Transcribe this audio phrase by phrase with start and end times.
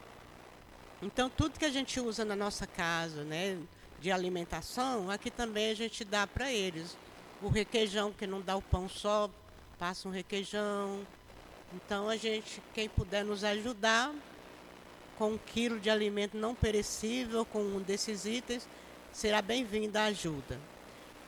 [1.02, 3.58] Então, tudo que a gente usa na nossa casa, né,
[4.04, 6.98] de alimentação, aqui também a gente dá para eles.
[7.42, 9.30] O requeijão, que não dá o pão só,
[9.80, 11.08] passa um requeijão.
[11.74, 14.14] Então, a gente, quem puder nos ajudar
[15.18, 18.68] com um quilo de alimento não perecível, com um desses itens,
[19.14, 20.60] será bem-vinda a ajuda.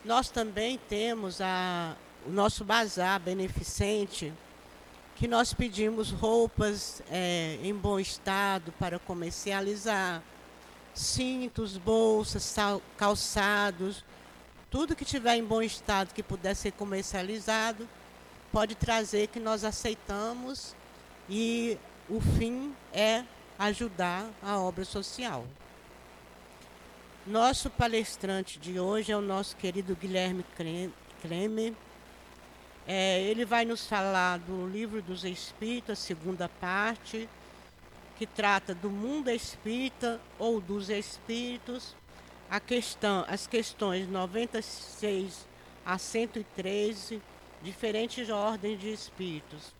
[0.03, 1.95] Nós também temos a,
[2.28, 4.33] o nosso bazar beneficente,
[5.16, 10.22] que nós pedimos roupas é, em bom estado para comercializar,
[10.95, 12.56] cintos, bolsas,
[12.97, 14.03] calçados,
[14.72, 17.88] tudo que tiver em bom estado que puder ser comercializado,
[18.51, 20.75] pode trazer que nós aceitamos
[21.29, 21.78] e
[22.09, 23.23] o fim é
[23.59, 25.45] ajudar a obra social.
[27.28, 30.45] Nosso palestrante de hoje é o nosso querido Guilherme
[31.22, 31.73] Kremer,
[32.88, 37.28] é, ele vai nos falar do livro dos Espíritos, segunda parte,
[38.15, 41.95] que trata do mundo espírita ou dos espíritos,
[42.49, 45.47] a questão, as questões 96
[45.85, 47.21] a 113,
[47.61, 49.73] diferentes ordens de espíritos.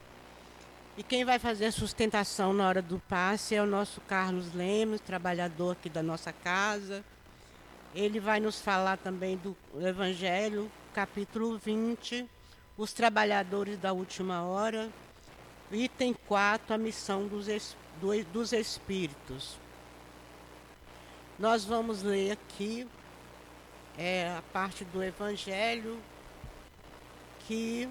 [0.98, 5.02] E quem vai fazer a sustentação na hora do passe é o nosso Carlos Lemos,
[5.02, 7.04] trabalhador aqui da nossa casa.
[7.94, 12.26] Ele vai nos falar também do Evangelho, capítulo 20,
[12.78, 14.90] os trabalhadores da última hora.
[15.72, 17.48] Item 4, a missão dos,
[18.32, 19.58] dos espíritos.
[21.38, 22.88] Nós vamos ler aqui
[23.98, 26.00] é, a parte do Evangelho
[27.48, 27.90] que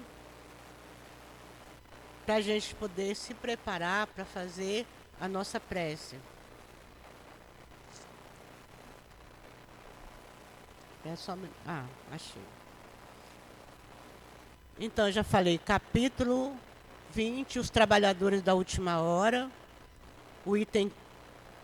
[2.25, 4.85] para a gente poder se preparar para fazer
[5.21, 6.17] a nossa prece.
[11.05, 11.37] É só.
[11.67, 12.41] Ah, achei.
[14.79, 16.57] Então, já falei, capítulo
[17.11, 19.49] 20, os trabalhadores da última hora.
[20.45, 20.91] O item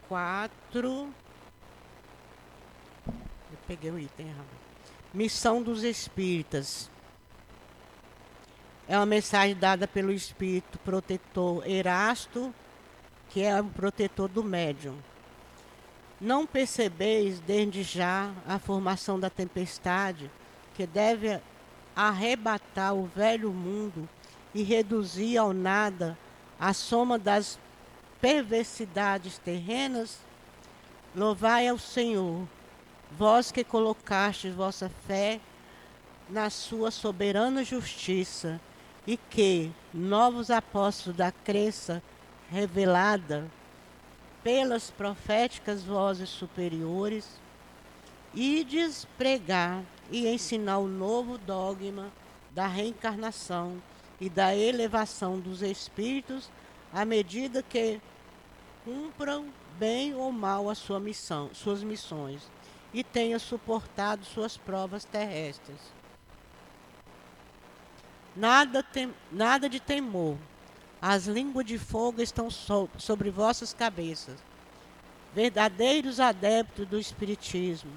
[0.09, 1.14] 4.
[3.08, 4.47] Eu peguei o item errado.
[5.14, 6.90] Missão dos espíritas.
[8.88, 12.52] É uma mensagem dada pelo espírito protetor Erasto,
[13.30, 14.97] que é o protetor do médium.
[16.20, 20.31] Não percebeis desde já a formação da tempestade
[20.74, 21.40] que deve
[21.96, 24.09] arrebatar o velho mundo
[24.56, 26.17] e reduzir ao nada
[26.59, 27.59] a soma das
[28.22, 30.20] perversidades terrenas?
[31.16, 32.47] Louvai ao Senhor,
[33.18, 35.41] vós que colocastes vossa fé
[36.29, 38.62] na sua soberana justiça
[39.06, 42.02] e que, novos apóstolos da crença
[42.50, 43.50] revelada
[44.44, 47.28] pelas proféticas vozes superiores,
[48.34, 52.12] ides pregar e ensinar o novo dogma
[52.52, 53.82] da reencarnação
[54.20, 56.50] e da elevação dos espíritos
[56.93, 58.02] à medida que
[58.84, 59.47] cumpram
[59.78, 62.49] bem ou mal a sua missão, suas missões
[62.93, 65.78] e tenha suportado suas provas terrestres.
[68.35, 70.38] nada, tem, nada de temor.
[71.02, 74.40] As línguas de fogo estão so, sobre vossas cabeças.
[75.34, 77.91] Verdadeiros adeptos do Espiritismo,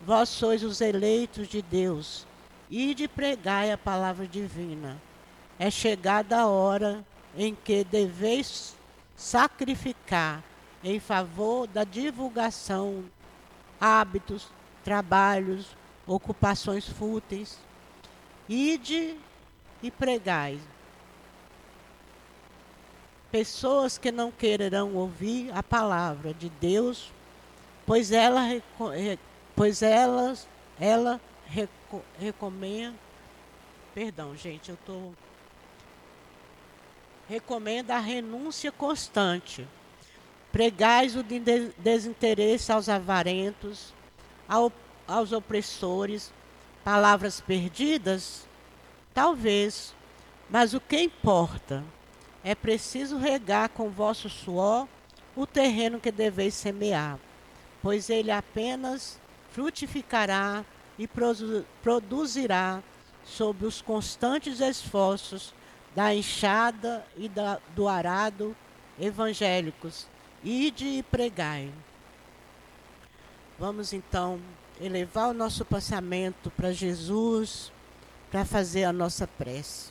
[0.00, 2.26] vós sois os eleitos de Deus,
[2.70, 5.00] e de pregai a palavra divina.
[5.58, 7.04] É chegada a hora
[7.36, 8.74] em que deveis
[9.16, 10.42] sacrificar
[10.82, 13.04] em favor da divulgação
[13.80, 14.48] hábitos,
[14.84, 15.76] trabalhos,
[16.06, 17.58] ocupações fúteis.
[18.48, 19.16] Ide
[19.82, 20.58] e pregai.
[23.30, 27.12] Pessoas que não quererão ouvir a palavra de Deus,
[27.84, 28.40] pois ela,
[29.54, 30.48] pois elas,
[30.80, 31.20] ela
[32.18, 32.96] recomenda.
[33.94, 35.12] Perdão, gente, eu estou.
[37.28, 39.68] Recomenda a renúncia constante.
[40.50, 41.22] Pregais o
[41.76, 43.92] desinteresse aos avarentos,
[44.48, 44.72] ao,
[45.06, 46.32] aos opressores,
[46.82, 48.48] palavras perdidas?
[49.12, 49.94] Talvez,
[50.48, 51.84] mas o que importa?
[52.42, 54.88] É preciso regar com vosso suor
[55.36, 57.18] o terreno que deveis semear,
[57.82, 59.20] pois ele apenas
[59.50, 60.64] frutificará
[60.98, 61.06] e
[61.82, 62.82] produzirá
[63.22, 65.52] sob os constantes esforços
[65.98, 68.54] da enxada e da, do arado
[69.00, 70.06] evangélicos.
[70.44, 71.72] Ide e pregai.
[73.58, 74.40] Vamos então
[74.80, 77.72] elevar o nosso pensamento para Jesus,
[78.30, 79.90] para fazer a nossa prece.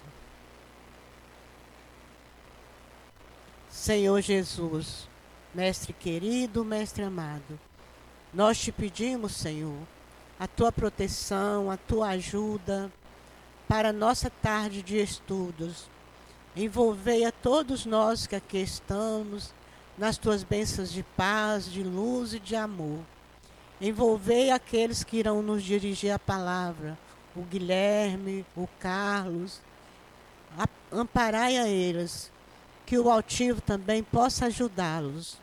[3.69, 5.09] Senhor Jesus,
[5.53, 7.59] Mestre querido, Mestre amado,
[8.33, 9.85] nós te pedimos, Senhor,
[10.39, 12.89] a tua proteção, a tua ajuda
[13.67, 15.96] para a nossa tarde de estudos.
[16.59, 19.53] Envolvei a todos nós que aqui estamos
[19.95, 22.97] nas tuas bênçãos de paz, de luz e de amor.
[23.79, 26.97] Envolvei aqueles que irão nos dirigir a palavra,
[27.35, 29.61] o Guilherme, o Carlos.
[30.91, 32.31] Amparai a eles,
[32.87, 35.37] que o altivo também possa ajudá-los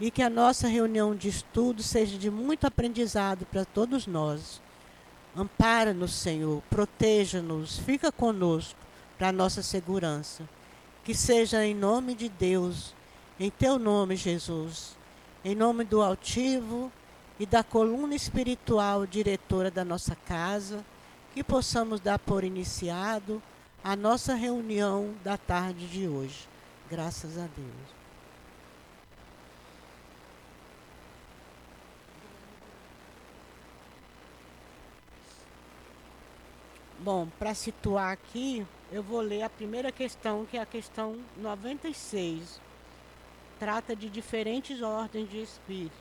[0.00, 4.60] e que a nossa reunião de estudo seja de muito aprendizado para todos nós.
[5.36, 8.85] Ampara-nos, Senhor, proteja-nos, fica conosco
[9.18, 10.48] para nossa segurança.
[11.04, 12.94] Que seja em nome de Deus,
[13.38, 14.96] em teu nome, Jesus,
[15.44, 16.90] em nome do altivo
[17.38, 20.84] e da coluna espiritual diretora da nossa casa,
[21.34, 23.42] que possamos dar por iniciado
[23.84, 26.48] a nossa reunião da tarde de hoje.
[26.90, 27.96] Graças a Deus.
[36.98, 42.60] Bom, para situar aqui, eu vou ler a primeira questão, que é a questão 96.
[43.58, 45.94] Trata de diferentes ordens de espírito.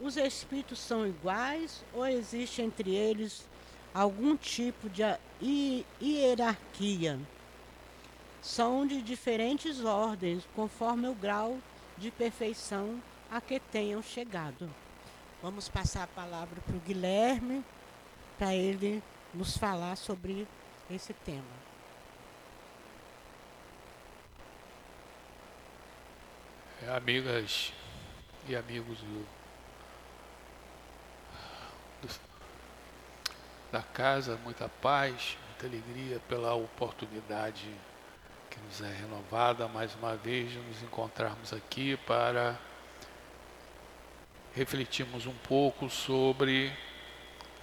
[0.00, 3.46] Os espíritos são iguais ou existe entre eles
[3.94, 5.02] algum tipo de
[6.02, 7.18] hierarquia?
[8.42, 11.56] São de diferentes ordens, conforme o grau
[11.96, 13.00] de perfeição
[13.30, 14.68] a que tenham chegado.
[15.40, 17.64] Vamos passar a palavra para o Guilherme,
[18.38, 19.02] para ele
[19.32, 20.46] nos falar sobre
[20.90, 21.42] esse tema.
[26.73, 27.72] É, amigas
[28.48, 29.26] e amigos do,
[32.02, 32.14] do,
[33.72, 37.68] da casa, muita paz, muita alegria pela oportunidade
[38.50, 42.58] que nos é renovada mais uma vez de nos encontrarmos aqui para
[44.54, 46.72] refletirmos um pouco sobre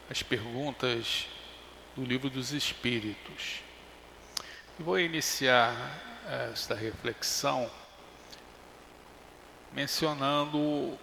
[0.10, 1.28] as perguntas
[1.96, 3.62] do Livro dos Espíritos.
[4.78, 5.74] vou iniciar
[6.51, 7.70] esta reflexão
[9.74, 10.98] mencionando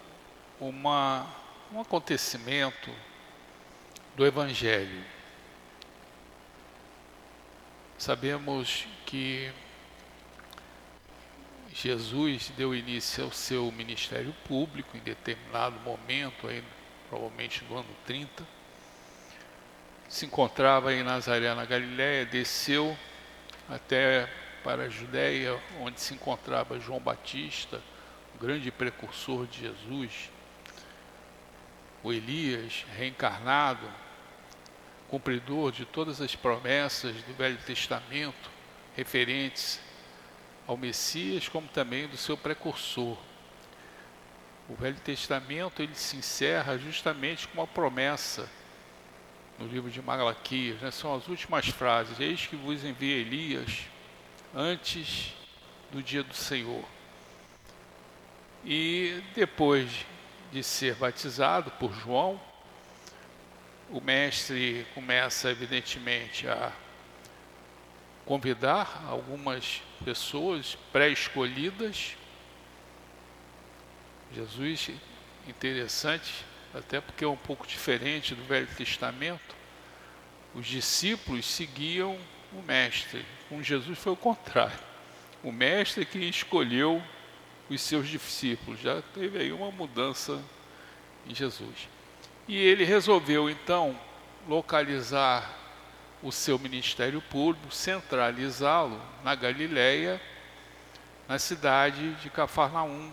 [0.61, 1.27] uma,
[1.73, 2.91] um acontecimento
[4.15, 5.05] do Evangelho.
[7.97, 9.53] Sabemos que
[11.73, 16.63] Jesus deu início ao seu ministério público em determinado momento, aí,
[17.09, 18.59] provavelmente no ano 30
[20.09, 22.97] se encontrava em Nazaré, na Galiléia, desceu
[23.69, 24.27] até
[24.65, 27.81] para a Judéia, onde se encontrava João Batista,
[28.41, 30.31] grande precursor de Jesus,
[32.03, 33.89] o Elias reencarnado,
[35.09, 38.51] cumpridor de todas as promessas do Velho Testamento
[38.95, 39.81] referentes
[40.67, 43.17] ao Messias, como também do seu precursor.
[44.69, 48.49] O Velho Testamento ele se encerra justamente com uma promessa
[49.59, 50.91] no livro de Malaquias, né?
[50.91, 53.85] são as últimas frases: Eis que vos envia Elias
[54.55, 55.35] antes
[55.91, 56.85] do dia do Senhor.
[58.65, 60.07] E depois
[60.53, 62.41] de ser batizado por João,
[63.91, 66.73] o mestre começa, evidentemente, a
[68.27, 72.15] convidar algumas pessoas pré-escolhidas.
[74.35, 74.91] Jesus,
[75.47, 79.57] interessante, até porque é um pouco diferente do Velho Testamento.
[80.55, 82.19] Os discípulos seguiam
[82.53, 83.25] o Mestre.
[83.49, 84.79] Com Jesus foi o contrário.
[85.43, 87.03] O Mestre que escolheu
[87.69, 88.81] os seus discípulos.
[88.81, 90.43] Já teve aí uma mudança
[91.27, 91.89] em Jesus.
[92.47, 93.99] E ele resolveu então
[94.49, 95.55] localizar
[96.23, 100.21] o seu ministério público, centralizá-lo na Galileia,
[101.29, 103.13] na cidade de Cafarnaum,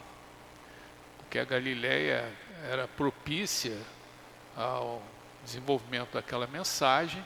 [1.18, 2.32] porque a Galileia
[2.70, 3.78] era propícia
[4.56, 5.04] ao
[5.44, 7.24] desenvolvimento daquela mensagem.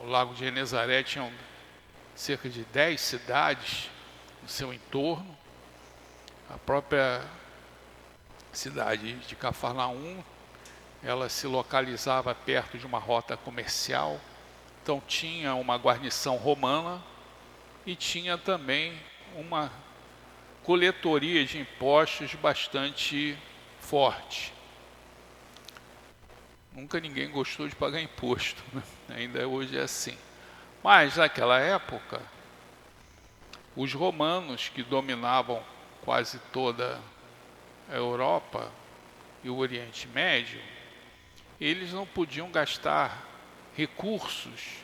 [0.00, 1.32] O Lago de Genezaré tinha
[2.14, 3.88] cerca de 10 cidades
[4.42, 5.36] no seu entorno.
[6.50, 7.22] A própria
[8.52, 10.22] cidade de Cafarnaum
[11.02, 14.20] ela se localizava perto de uma rota comercial,
[14.82, 17.02] então tinha uma guarnição romana
[17.84, 18.96] e tinha também
[19.34, 19.72] uma
[20.62, 23.36] coletoria de impostos bastante
[23.80, 24.52] forte.
[26.72, 28.82] Nunca ninguém gostou de pagar imposto, né?
[29.10, 30.16] ainda hoje é assim.
[30.82, 32.22] Mas naquela época,
[33.76, 35.62] os romanos que dominavam
[36.04, 37.00] quase toda
[37.90, 38.70] a Europa
[39.42, 40.60] e o Oriente Médio,
[41.60, 43.26] eles não podiam gastar
[43.76, 44.82] recursos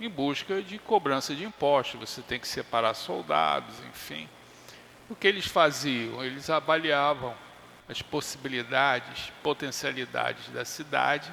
[0.00, 2.00] em busca de cobrança de impostos.
[2.00, 4.28] Você tem que separar soldados, enfim.
[5.10, 6.22] O que eles faziam?
[6.22, 7.34] Eles avaliavam
[7.88, 11.32] as possibilidades, potencialidades da cidade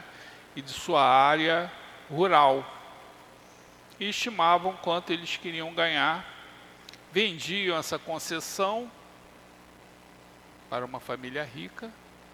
[0.56, 1.72] e de sua área
[2.10, 2.66] rural
[4.00, 6.26] e estimavam quanto eles queriam ganhar,
[7.16, 8.92] vendiam essa concessão
[10.70, 11.90] para uma família rica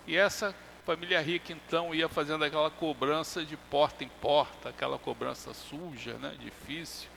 [0.07, 5.53] e essa família rica então ia fazendo aquela cobrança de porta em porta, aquela cobrança
[5.53, 7.07] suja, né, difícil,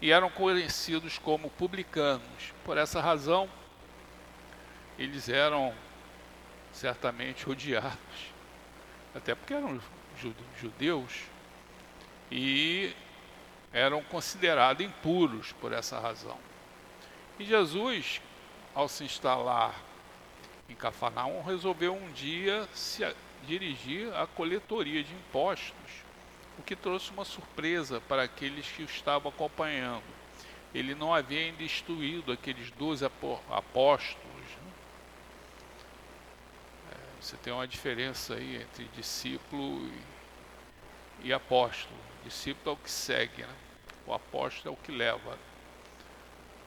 [0.00, 2.54] e eram conhecidos como publicanos.
[2.64, 3.46] Por essa razão,
[4.98, 5.74] eles eram
[6.72, 8.32] certamente odiados,
[9.14, 9.78] até porque eram
[10.58, 11.24] judeus
[12.30, 12.96] e
[13.70, 16.38] eram considerados impuros por essa razão.
[17.38, 18.20] E Jesus,
[18.74, 19.74] ao se instalar
[20.68, 23.04] em Cafarnaum, resolveu um dia se
[23.44, 25.74] dirigir à coletoria de impostos,
[26.58, 30.04] o que trouxe uma surpresa para aqueles que o estavam acompanhando.
[30.72, 34.24] Ele não havia ainda instruído aqueles doze apóstolos.
[34.26, 34.72] Né?
[36.92, 39.88] É, você tem uma diferença aí entre discípulo
[41.22, 41.98] e, e apóstolo.
[42.24, 43.54] Discípulo é o que segue, né?
[44.06, 45.36] o apóstolo é o que leva.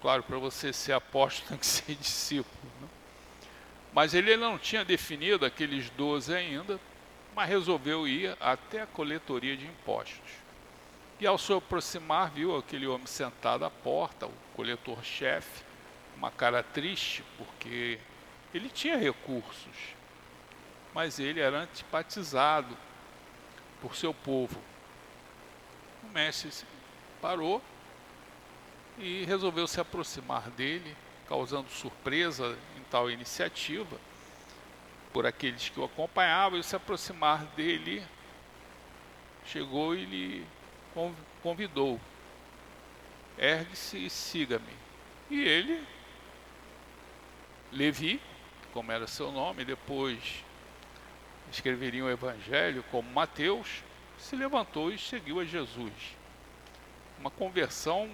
[0.01, 2.71] Claro, para você ser apóstolo tem que ser discípulo.
[2.81, 2.87] Né?
[3.93, 6.79] Mas ele não tinha definido aqueles doze ainda,
[7.35, 10.31] mas resolveu ir até a coletoria de impostos.
[11.19, 15.63] E ao se aproximar, viu aquele homem sentado à porta, o coletor-chefe,
[16.15, 17.99] uma cara triste, porque
[18.53, 19.95] ele tinha recursos,
[20.93, 22.77] mas ele era antipatizado
[23.81, 24.59] por seu povo.
[26.03, 26.51] O mestre
[27.19, 27.61] parou
[28.97, 30.95] e resolveu se aproximar dele,
[31.27, 32.57] causando surpresa
[32.89, 33.97] tal iniciativa
[35.11, 38.03] por aqueles que o acompanhavam e se aproximar dele,
[39.45, 40.47] chegou e lhe
[41.41, 41.99] convidou:
[43.37, 44.73] ergue-se e siga-me.
[45.29, 45.85] E ele,
[47.71, 48.21] Levi,
[48.73, 50.43] como era seu nome, depois
[51.51, 53.83] escreveria o Evangelho como Mateus,
[54.17, 55.93] se levantou e seguiu a Jesus.
[57.19, 58.09] Uma conversão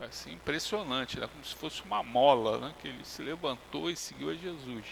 [0.00, 1.26] assim, impressionante, né?
[1.26, 2.74] como se fosse uma mola, né?
[2.80, 4.84] que ele se levantou e seguiu a Jesus.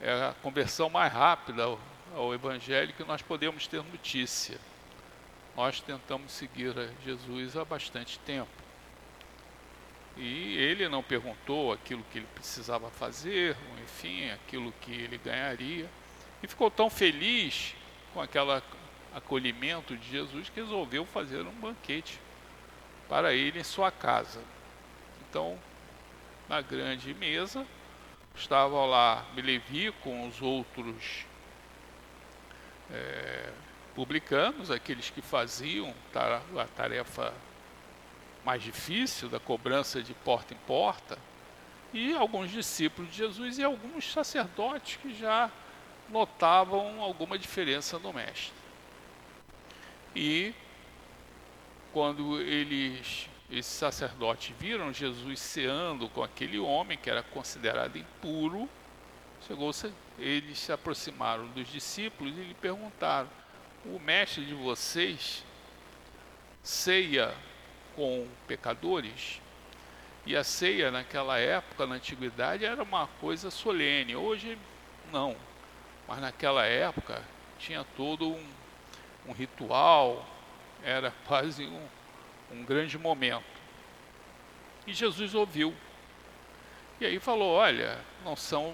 [0.00, 1.78] É a conversão mais rápida ao,
[2.14, 4.58] ao Evangelho que nós podemos ter notícia.
[5.56, 8.50] Nós tentamos seguir a Jesus há bastante tempo.
[10.16, 15.88] E ele não perguntou aquilo que ele precisava fazer, enfim, aquilo que ele ganharia.
[16.42, 17.74] E ficou tão feliz
[18.14, 18.62] com aquele
[19.14, 22.18] acolhimento de Jesus que resolveu fazer um banquete
[23.08, 24.40] para ele em sua casa.
[25.28, 25.58] Então,
[26.48, 27.66] na grande mesa,
[28.34, 31.26] estava lá Levi com os outros
[32.90, 33.52] é,
[33.94, 37.32] publicanos, aqueles que faziam a tarefa
[38.44, 41.18] mais difícil da cobrança de porta em porta,
[41.92, 45.50] e alguns discípulos de Jesus e alguns sacerdotes que já
[46.08, 48.54] notavam alguma diferença no mestre.
[50.14, 50.54] E
[51.96, 58.68] quando eles, esses sacerdotes viram Jesus ceando com aquele homem que era considerado impuro,
[59.46, 59.70] chegou
[60.18, 63.30] eles se aproximaram dos discípulos e lhe perguntaram:
[63.86, 65.42] O mestre de vocês
[66.62, 67.32] ceia
[67.94, 69.40] com pecadores.
[70.26, 74.14] E a ceia naquela época, na antiguidade, era uma coisa solene.
[74.14, 74.58] Hoje,
[75.10, 75.34] não.
[76.06, 77.22] Mas naquela época
[77.58, 78.46] tinha todo um,
[79.26, 80.35] um ritual,
[80.86, 81.86] era quase um,
[82.52, 83.44] um grande momento.
[84.86, 85.74] E Jesus ouviu.
[87.00, 88.72] E aí falou: Olha, não são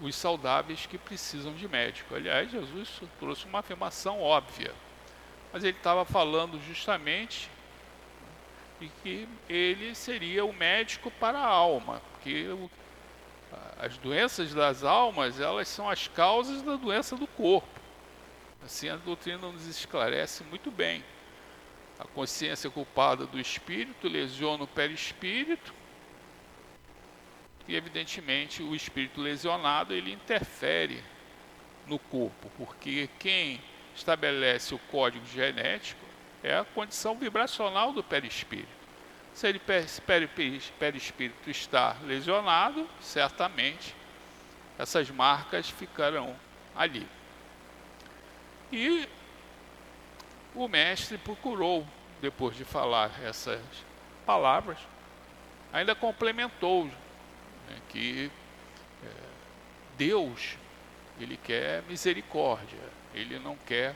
[0.00, 2.16] os saudáveis que precisam de médico.
[2.16, 4.74] Aliás, Jesus trouxe uma afirmação óbvia,
[5.52, 7.48] mas ele estava falando justamente
[8.80, 12.48] de que ele seria o médico para a alma, porque
[13.78, 17.71] as doenças das almas elas são as causas da doença do corpo.
[18.64, 21.04] Assim a doutrina nos esclarece muito bem.
[21.98, 25.74] A consciência culpada do espírito lesiona o perispírito,
[27.68, 31.02] e evidentemente o espírito lesionado ele interfere
[31.86, 33.60] no corpo, porque quem
[33.94, 36.04] estabelece o código genético
[36.42, 38.82] é a condição vibracional do perispírito.
[39.32, 39.60] Se ele
[40.78, 43.94] perispírito está lesionado, certamente
[44.78, 46.36] essas marcas ficarão
[46.74, 47.06] ali.
[48.72, 49.06] E
[50.54, 51.86] o mestre procurou,
[52.20, 53.60] depois de falar essas
[54.24, 54.78] palavras,
[55.72, 58.30] ainda complementou né, que
[59.04, 59.08] é,
[59.98, 60.56] Deus
[61.20, 62.80] ele quer misericórdia,
[63.14, 63.94] ele não quer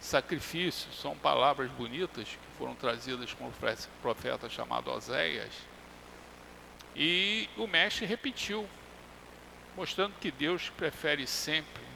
[0.00, 0.92] sacrifício.
[0.92, 3.52] São palavras bonitas que foram trazidas com o
[4.00, 5.52] profeta chamado Oséias.
[6.94, 8.68] E o mestre repetiu,
[9.76, 11.91] mostrando que Deus prefere sempre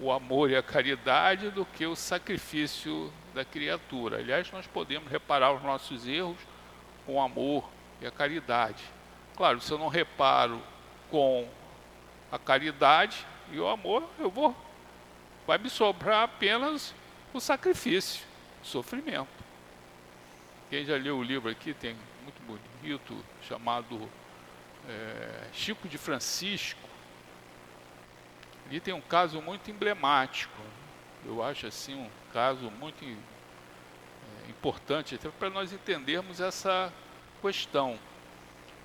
[0.00, 4.18] o amor e a caridade do que o sacrifício da criatura.
[4.18, 6.38] Aliás, nós podemos reparar os nossos erros
[7.06, 7.68] com amor
[8.00, 8.84] e a caridade.
[9.36, 10.62] Claro, se eu não reparo
[11.10, 11.48] com
[12.30, 14.56] a caridade e o amor, eu vou
[15.46, 16.94] vai me sobrar apenas
[17.32, 18.24] o sacrifício,
[18.62, 19.42] o sofrimento.
[20.70, 24.08] Quem já leu o livro aqui tem muito bonito chamado
[24.88, 26.80] é, Chico de Francisco.
[28.66, 30.60] Ali tem um caso muito emblemático.
[31.24, 36.92] Eu acho assim um caso muito é, importante até para nós entendermos essa
[37.40, 37.98] questão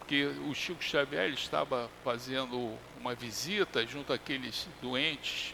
[0.08, 5.54] porque o Chico Xavier estava fazendo uma visita junto àqueles doentes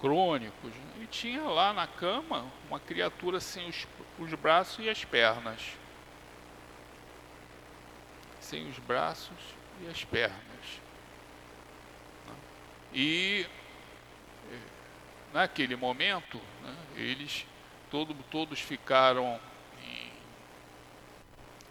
[0.00, 3.86] crônicos e tinha lá na cama uma criatura sem os,
[4.18, 5.60] os braços e as pernas.
[8.40, 9.36] Sem os braços
[9.82, 10.51] e as pernas.
[12.92, 13.46] E
[15.32, 17.46] naquele momento, né, eles
[17.90, 19.40] todo, todos ficaram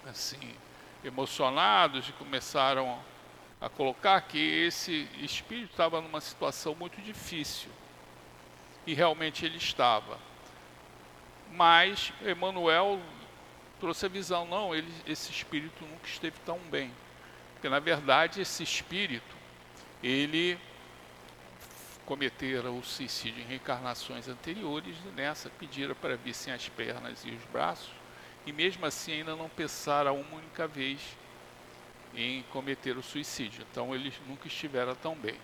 [0.05, 0.55] assim
[1.03, 2.99] emocionados e começaram
[3.59, 7.69] a colocar que esse espírito estava numa situação muito difícil.
[8.85, 10.17] E realmente ele estava.
[11.51, 12.99] Mas Emmanuel
[13.79, 16.91] trouxe a visão, não, ele, esse espírito nunca esteve tão bem.
[17.53, 19.35] Porque na verdade esse espírito,
[20.01, 20.57] ele
[22.11, 27.29] cometera o suicídio em reencarnações anteriores e nessa pedira para vir sem as pernas e
[27.29, 27.89] os braços
[28.45, 30.99] e mesmo assim ainda não pensaram uma única vez
[32.13, 33.65] em cometer o suicídio.
[33.71, 35.37] Então eles nunca estiveram tão bem.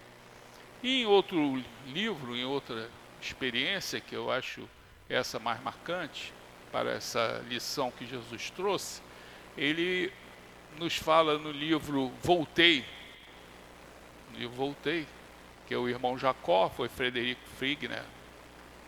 [0.84, 2.90] E em outro livro, em outra
[3.22, 4.68] experiência que eu acho
[5.08, 6.34] essa mais marcante
[6.70, 9.02] para essa lição que Jesus trouxe,
[9.58, 10.12] ele
[10.78, 12.84] nos fala no livro Voltei,
[14.34, 15.08] no livro Voltei,
[15.68, 18.04] que é o irmão Jacó, foi Frederico Frigner,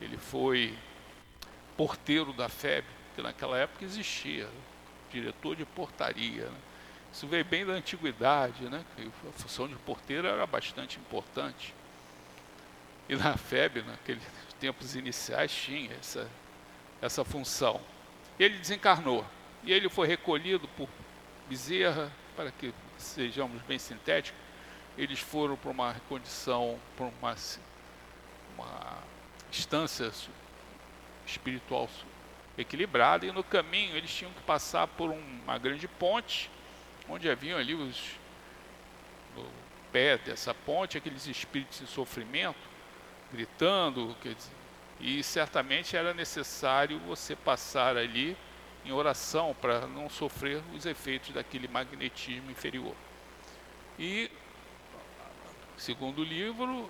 [0.01, 0.73] ele foi
[1.75, 4.49] porteiro da FEB, que naquela época existia,
[5.11, 6.45] diretor de portaria.
[6.45, 6.57] Né?
[7.11, 8.83] Isso veio bem da antiguidade, né?
[8.97, 11.73] a função de porteiro era bastante importante.
[13.09, 14.23] E na FEB, naqueles
[14.59, 16.29] tempos iniciais, tinha essa,
[17.01, 17.81] essa função.
[18.39, 19.25] Ele desencarnou
[19.63, 20.87] e ele foi recolhido por
[21.49, 24.39] Bezerra, para que sejamos bem sintéticos,
[24.99, 27.35] eles foram para uma condição, para uma,
[28.57, 28.97] uma
[29.49, 30.11] instância
[31.25, 31.89] espiritual
[32.57, 36.51] equilibrada e no caminho eles tinham que passar por uma grande ponte,
[37.07, 38.19] onde haviam ali os
[39.37, 39.45] no
[39.89, 42.59] pé dessa ponte aqueles espíritos em sofrimento,
[43.31, 44.51] gritando, dizer,
[44.99, 48.35] e certamente era necessário você passar ali
[48.83, 52.95] em oração para não sofrer os efeitos daquele magnetismo inferior.
[53.97, 54.29] E
[55.79, 56.89] segundo livro,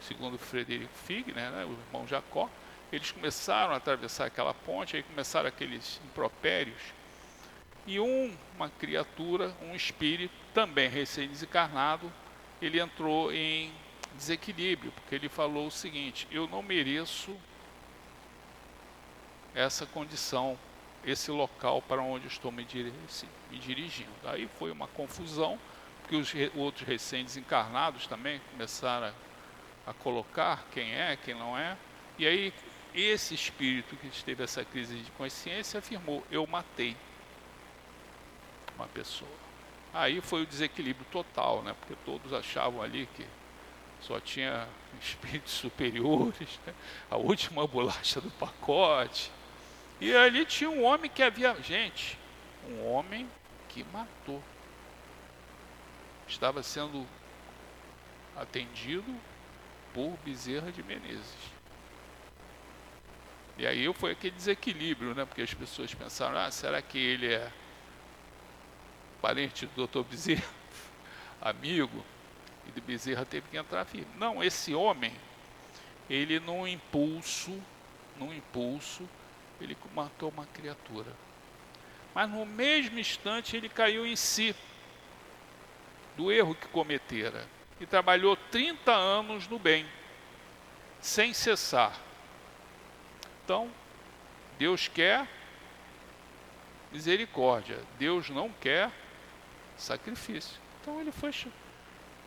[0.00, 2.50] segundo Frederico Figner, né, o irmão Jacó,
[2.92, 6.80] eles começaram a atravessar aquela ponte, aí começaram aqueles impropérios.
[7.86, 12.12] E um, uma criatura, um espírito, também recém-desencarnado,
[12.60, 13.72] ele entrou em
[14.14, 17.36] desequilíbrio, porque ele falou o seguinte: Eu não mereço
[19.54, 20.58] essa condição,
[21.04, 24.10] esse local para onde estou me dirigindo.
[24.24, 25.58] Aí foi uma confusão,
[26.04, 29.12] porque os outros recém-desencarnados também começaram
[29.86, 31.76] a, a colocar quem é, quem não é.
[32.18, 32.52] E aí
[32.94, 36.94] esse espírito que teve essa crise de consciência afirmou: Eu matei
[38.76, 39.30] uma pessoa.
[39.92, 41.74] Aí foi o desequilíbrio total, né?
[41.78, 43.26] porque todos achavam ali que
[44.00, 44.68] só tinha
[45.00, 46.74] espíritos superiores, né?
[47.10, 49.30] a última bolacha do pacote.
[50.00, 51.54] E ali tinha um homem que havia.
[51.62, 52.18] Gente,
[52.68, 53.28] um homem
[53.68, 54.42] que matou.
[56.26, 57.06] Estava sendo
[58.36, 59.14] atendido
[59.92, 61.54] por Bezerra de Menezes.
[63.56, 65.24] E aí foi aquele desequilíbrio, né?
[65.24, 67.52] Porque as pessoas pensaram, ah, será que ele é
[69.22, 70.42] parente do doutor Bezerra?
[71.40, 72.04] Amigo?
[72.66, 74.10] E de Bezerra teve que entrar firme.
[74.16, 75.14] Não, esse homem,
[76.10, 77.62] ele num impulso,
[78.16, 79.08] num impulso,
[79.60, 81.12] ele matou uma criatura.
[82.12, 84.54] Mas no mesmo instante ele caiu em si
[86.16, 87.46] do erro que cometera
[87.80, 89.86] e trabalhou 30 anos no bem,
[91.00, 91.98] sem cessar.
[93.44, 93.70] Então,
[94.58, 95.28] Deus quer
[96.92, 98.90] misericórdia, Deus não quer
[99.76, 100.60] sacrifício.
[100.80, 101.32] Então ele foi,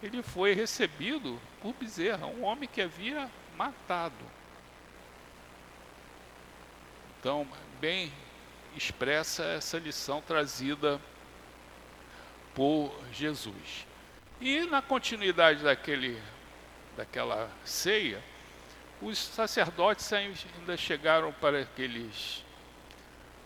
[0.03, 4.25] ele foi recebido por Bezerra, um homem que havia matado.
[7.19, 7.47] Então,
[7.79, 8.11] bem
[8.75, 11.01] expressa essa lição trazida
[12.57, 13.85] por Jesus.
[14.41, 16.19] E na continuidade daquele,
[16.97, 18.19] daquela ceia,
[18.99, 22.43] os sacerdotes ainda chegaram para aqueles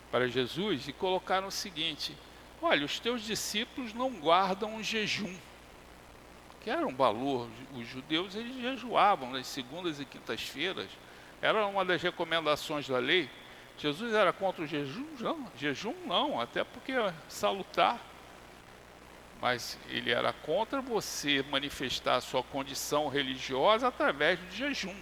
[0.09, 2.15] para Jesus e colocaram o seguinte:
[2.61, 5.35] Olha, os teus discípulos não guardam um jejum,
[6.61, 7.49] que era um valor.
[7.75, 10.87] Os judeus eles jejuavam nas segundas e quintas-feiras,
[11.41, 13.29] era uma das recomendações da lei.
[13.77, 15.05] Jesus era contra o jejum?
[15.19, 16.93] Não, jejum não, até porque
[17.27, 18.10] salutar.
[19.41, 24.95] Mas ele era contra você manifestar a sua condição religiosa através do jejum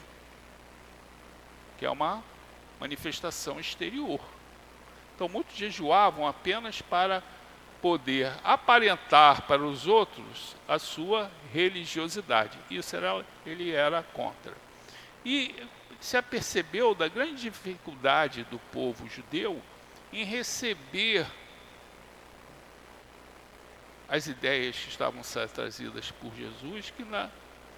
[1.79, 2.21] que é uma
[2.77, 4.19] manifestação exterior.
[5.15, 7.23] Então, muitos jejuavam apenas para
[7.81, 12.59] poder aparentar para os outros a sua religiosidade.
[12.69, 14.53] Isso era, ele era contra.
[15.23, 15.55] E
[16.01, 19.61] se apercebeu da grande dificuldade do povo judeu
[20.11, 21.25] em receber
[24.09, 27.29] as ideias que estavam sendo trazidas por Jesus, que nós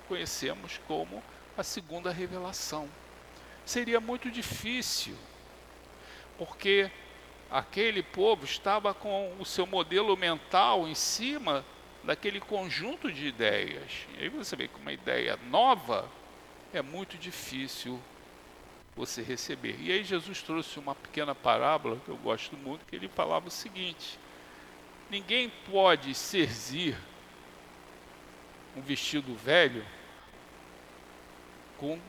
[0.08, 1.22] conhecemos como
[1.58, 2.90] a segunda revelação
[3.66, 5.16] seria muito difícil,
[6.38, 6.90] porque
[7.50, 11.66] aquele povo estava com o seu modelo mental em cima
[12.04, 14.08] daquele conjunto de ideias.
[14.18, 16.10] E aí você vê que uma ideia nova
[16.74, 18.00] é muito difícil
[18.96, 19.78] você receber.
[19.80, 23.52] E aí Jesus trouxe uma pequena parábola que eu gosto muito, que ele falava o
[23.52, 24.18] seguinte:
[25.12, 26.98] ninguém pode serzir
[28.78, 29.86] um vestido velho
[31.78, 32.00] com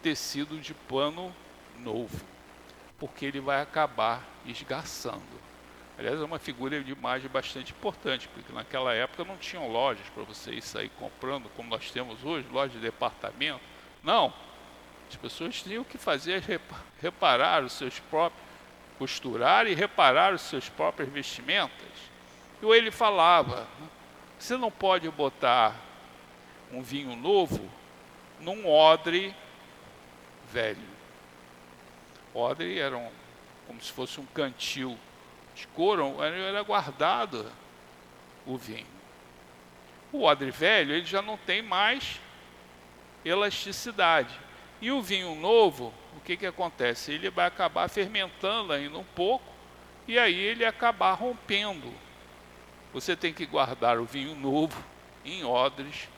[0.00, 1.34] tecido de pano
[1.80, 2.24] novo,
[2.96, 5.42] porque ele vai acabar esgarçando.
[5.98, 10.22] Aliás, é uma figura de imagem bastante importante, porque naquela época não tinham lojas para
[10.22, 13.60] você ir sair comprando, como nós temos hoje, loja de departamento.
[14.02, 14.32] Não.
[15.10, 16.42] As pessoas tinham que fazer
[17.00, 18.42] reparar os seus próprios,
[18.96, 21.91] costurar e reparar os seus próprios vestimentas.
[22.62, 23.66] E ele falava:
[24.38, 25.76] você não pode botar
[26.72, 27.68] um vinho novo
[28.40, 29.34] num odre
[30.50, 30.92] velho.
[32.32, 33.10] Odre era um,
[33.66, 34.96] como se fosse um cantil
[35.54, 37.50] de couro, era guardado
[38.46, 38.86] o vinho.
[40.12, 42.20] O odre velho, ele já não tem mais
[43.24, 44.34] elasticidade.
[44.80, 47.12] E o vinho novo, o que, que acontece?
[47.12, 49.44] Ele vai acabar fermentando ainda um pouco
[50.08, 51.92] e aí ele acabar rompendo.
[52.92, 54.82] Você tem que guardar o vinho novo
[55.24, 56.08] em odres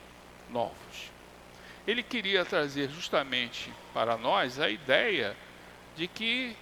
[0.51, 1.15] novos
[1.87, 5.37] ele queria trazer justamente para nós a ideia
[5.95, 6.57] de que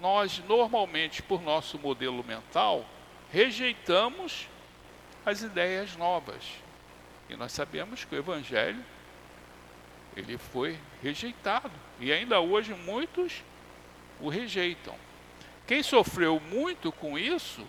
[0.00, 2.84] nós, normalmente, por nosso modelo mental,
[3.30, 4.48] rejeitamos
[5.24, 6.44] as ideias novas.
[7.28, 8.84] E nós sabemos que o Evangelho
[10.16, 11.72] ele foi rejeitado.
[12.00, 13.42] E ainda hoje muitos
[14.20, 14.94] o rejeitam.
[15.66, 17.64] Quem sofreu muito com isso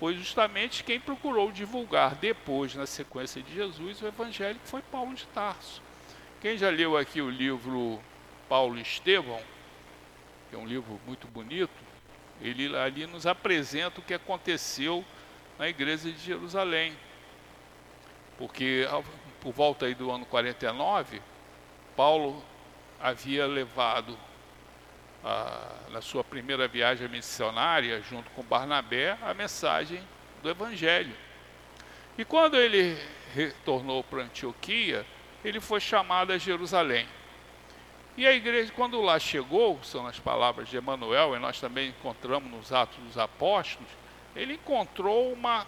[0.00, 5.14] foi justamente quem procurou divulgar depois, na sequência de Jesus, o Evangelho, que foi Paulo
[5.14, 5.82] de Tarso.
[6.40, 8.00] Quem já leu aqui o livro
[8.48, 9.42] Paulo Estevão,
[10.48, 11.70] que é um livro muito bonito,
[12.40, 15.04] ele ali nos apresenta o que aconteceu
[15.58, 16.96] na igreja de Jerusalém.
[18.38, 18.88] Porque
[19.42, 21.20] por volta aí do ano 49,
[21.94, 22.42] Paulo
[22.98, 24.16] havia levado
[25.90, 30.02] na sua primeira viagem missionária, junto com Barnabé, a mensagem
[30.42, 31.14] do Evangelho.
[32.16, 32.98] E quando ele
[33.34, 35.06] retornou para Antioquia,
[35.44, 37.06] ele foi chamado a Jerusalém.
[38.16, 42.50] E a igreja, quando lá chegou, são as palavras de Emanuel, e nós também encontramos
[42.50, 43.88] nos Atos dos Apóstolos,
[44.34, 45.66] ele encontrou uma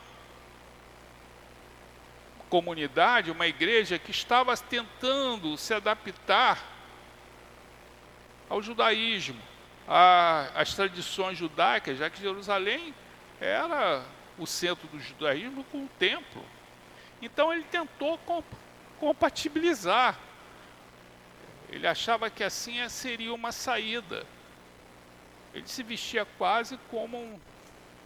[2.49, 6.72] comunidade, uma igreja que estava tentando se adaptar
[8.53, 9.41] ao judaísmo,
[10.55, 12.95] às tradições judaicas, já que Jerusalém
[13.41, 14.05] era
[14.39, 16.45] o centro do judaísmo com o templo.
[17.21, 18.19] Então ele tentou
[18.99, 20.19] compatibilizar
[21.73, 24.27] ele achava que assim seria uma saída.
[25.55, 27.41] Ele se vestia quase como um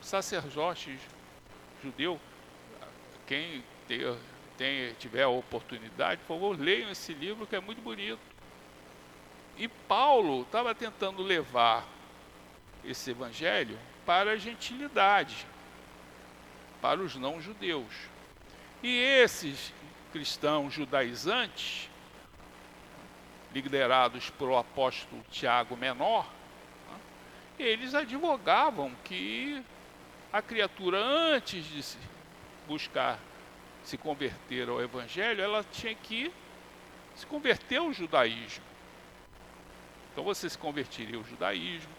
[0.01, 0.97] sacerdote
[1.83, 2.21] judeu.
[3.27, 3.65] Quem
[4.57, 8.36] tem, tiver a oportunidade, por favor, leiam esse livro que é muito bonito.
[9.57, 11.87] E Paulo estava tentando levar
[12.85, 15.47] esse evangelho para a gentilidade,
[16.81, 18.09] para os não-judeus.
[18.83, 19.73] E esses
[20.13, 21.91] cristãos judaizantes
[23.53, 26.27] liderados pelo apóstolo Tiago Menor,
[27.59, 29.63] eles advogavam que
[30.33, 31.99] a criatura, antes de se
[32.69, 33.19] buscar
[33.83, 36.31] se converter ao Evangelho, ela tinha que
[37.15, 38.65] se converter ao judaísmo.
[40.17, 41.93] Então você se converteria ao judaísmo,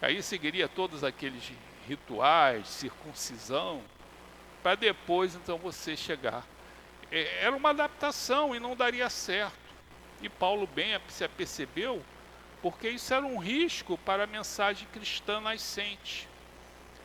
[0.00, 1.50] aí seguiria todos aqueles
[1.88, 3.82] rituais, circuncisão,
[4.62, 6.46] para depois então você chegar.
[7.10, 9.58] É, era uma adaptação e não daria certo.
[10.22, 12.00] E Paulo bem se apercebeu,
[12.62, 16.28] porque isso era um risco para a mensagem cristã nascente.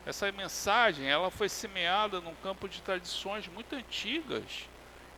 [0.06, 4.68] Essa mensagem ela foi semeada num campo de tradições muito antigas.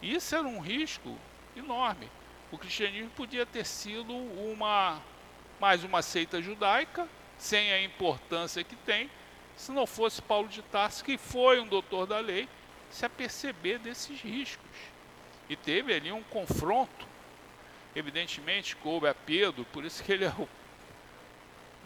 [0.01, 1.15] E isso era um risco
[1.55, 2.09] enorme.
[2.51, 5.01] O cristianismo podia ter sido uma
[5.61, 9.11] mais uma seita judaica, sem a importância que tem,
[9.57, 12.49] se não fosse Paulo de Tarso, que foi um doutor da lei,
[12.91, 14.71] se aperceber desses riscos.
[15.49, 17.11] E teve ali um confronto
[17.95, 20.49] evidentemente coube a Pedro, por isso que ele é o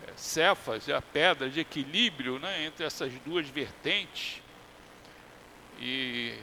[0.06, 4.42] é, Cefas, é a pedra de equilíbrio né, entre essas duas vertentes.
[5.80, 6.38] E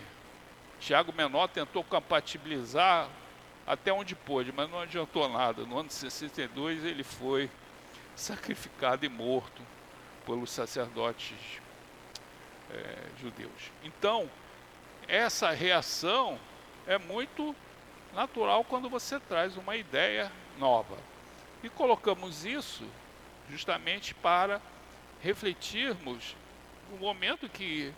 [0.79, 3.09] Tiago Menor tentou compatibilizar
[3.65, 5.63] até onde pôde, mas não adiantou nada.
[5.63, 7.49] No ano de 62 ele foi
[8.15, 9.61] sacrificado e morto
[10.25, 11.59] pelos sacerdotes
[12.69, 13.71] é, judeus.
[13.83, 14.29] Então,
[15.07, 16.39] essa reação
[16.87, 17.55] é muito
[18.13, 20.97] natural quando você traz uma ideia nova.
[21.63, 22.85] E colocamos isso
[23.49, 24.61] justamente para
[25.21, 26.35] refletirmos
[26.89, 27.93] no momento que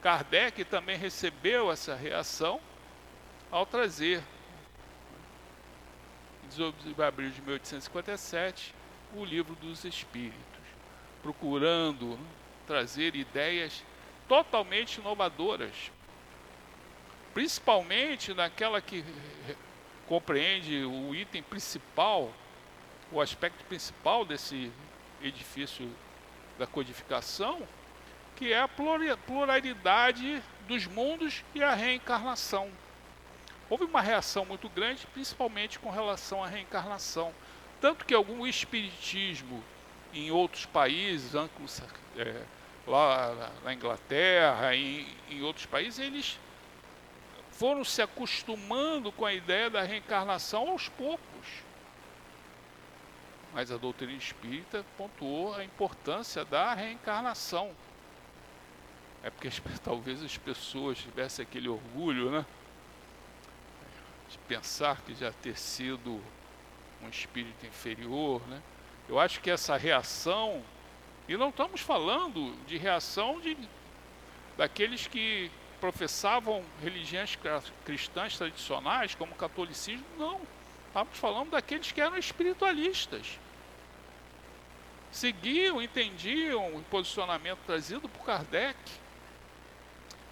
[0.00, 2.60] Kardec também recebeu essa reação
[3.50, 4.22] ao trazer,
[6.48, 8.74] 18 de abril de 1857,
[9.14, 10.36] o livro dos Espíritos,
[11.22, 12.18] procurando
[12.66, 13.84] trazer ideias
[14.26, 15.90] totalmente inovadoras
[17.38, 19.04] principalmente naquela que
[20.08, 22.32] compreende o item principal,
[23.12, 24.72] o aspecto principal desse
[25.22, 25.88] edifício
[26.58, 27.62] da codificação,
[28.34, 32.68] que é a pluralidade dos mundos e a reencarnação.
[33.70, 37.34] Houve uma reação muito grande, principalmente com relação à reencarnação.
[37.80, 39.62] Tanto que algum espiritismo
[40.12, 41.32] em outros países,
[42.16, 42.42] é,
[42.86, 46.38] lá na Inglaterra, em, em outros países, eles
[47.50, 51.46] foram se acostumando com a ideia da reencarnação aos poucos.
[53.52, 57.72] Mas a doutrina espírita pontuou a importância da reencarnação.
[59.22, 59.50] É porque
[59.84, 62.46] talvez as pessoas tivessem aquele orgulho, né?
[64.30, 66.22] De pensar que já ter sido
[67.02, 68.62] um espírito inferior, né?
[69.08, 70.62] Eu acho que essa reação,
[71.26, 73.56] e não estamos falando de reação de
[74.56, 77.38] daqueles que professavam religiões
[77.84, 80.40] cristãs tradicionais, como o catolicismo, não.
[80.88, 83.38] Estamos falando daqueles que eram espiritualistas.
[85.12, 88.78] Seguiam, entendiam o posicionamento trazido por Kardec,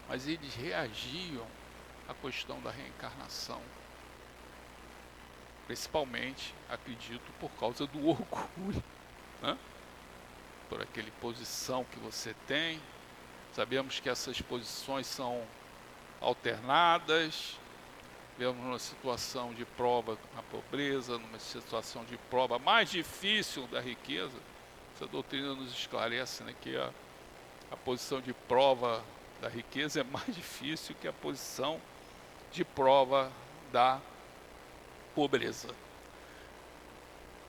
[0.08, 1.46] mas eles reagiam
[2.08, 3.62] à questão da reencarnação.
[5.66, 8.82] Principalmente, acredito, por causa do orgulho,
[9.42, 9.58] né?
[10.68, 12.80] por aquela posição que você tem,
[13.56, 15.42] Sabemos que essas posições são
[16.20, 17.58] alternadas.
[18.36, 24.36] Vemos numa situação de prova a pobreza, numa situação de prova mais difícil da riqueza.
[24.94, 26.90] Essa doutrina nos esclarece né, que a,
[27.70, 29.02] a posição de prova
[29.40, 31.80] da riqueza é mais difícil que a posição
[32.52, 33.32] de prova
[33.72, 34.15] da pobreza.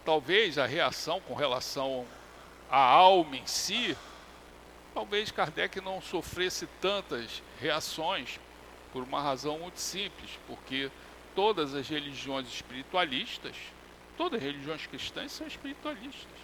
[0.08, 2.08] Talvez a reação com relação
[2.72, 3.94] à alma em si,
[4.94, 8.40] talvez Kardec não sofresse tantas reações
[8.94, 10.90] por uma razão muito simples, porque
[11.36, 13.54] todas as religiões espiritualistas,
[14.16, 16.40] todas as religiões cristãs são espiritualistas.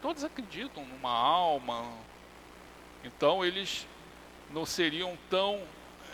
[0.00, 1.84] Todos acreditam numa alma.
[3.02, 3.88] Então eles
[4.52, 5.66] não seriam tão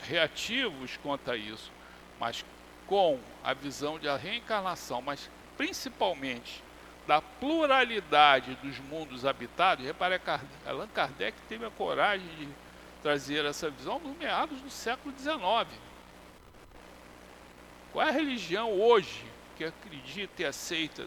[0.08, 1.70] reativos quanto a isso,
[2.18, 2.42] mas
[2.87, 6.62] com a visão de a reencarnação, mas principalmente
[7.07, 10.20] da pluralidade dos mundos habitados, repare,
[10.66, 12.49] Allan Kardec teve a coragem de
[13.03, 15.68] trazer essa visão no meados do século XIX.
[17.92, 19.25] Qual é a religião hoje
[19.57, 21.07] que acredita e aceita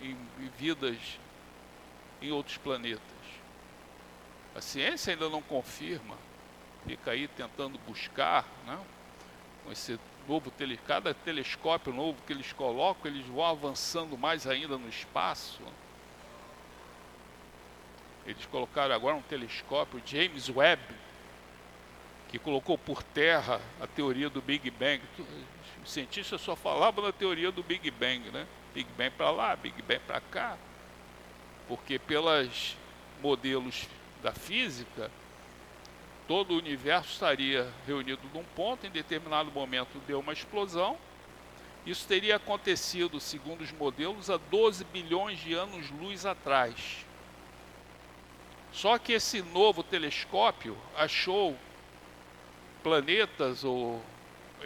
[0.00, 0.96] em, em vidas
[2.22, 3.02] em outros planetas?
[4.56, 6.16] A ciência ainda não confirma,
[6.86, 8.78] fica aí tentando buscar, né?
[9.64, 9.98] Com esse
[10.28, 15.60] novo tele, cada telescópio novo que eles colocam, eles vão avançando mais ainda no espaço.
[18.26, 20.82] Eles colocaram agora um telescópio James Webb,
[22.28, 25.02] que colocou por terra a teoria do Big Bang.
[25.84, 28.46] Os cientistas só falavam na teoria do Big Bang, né?
[28.72, 30.56] Big Bang para lá, Big Bang para cá.
[31.68, 32.76] Porque pelos
[33.22, 33.86] modelos
[34.22, 35.10] da física,
[36.26, 40.98] todo o universo estaria reunido num ponto, em determinado momento deu uma explosão.
[41.86, 47.04] Isso teria acontecido, segundo os modelos, há 12 bilhões de anos-luz atrás.
[48.72, 51.56] Só que esse novo telescópio achou
[52.82, 54.02] planetas ou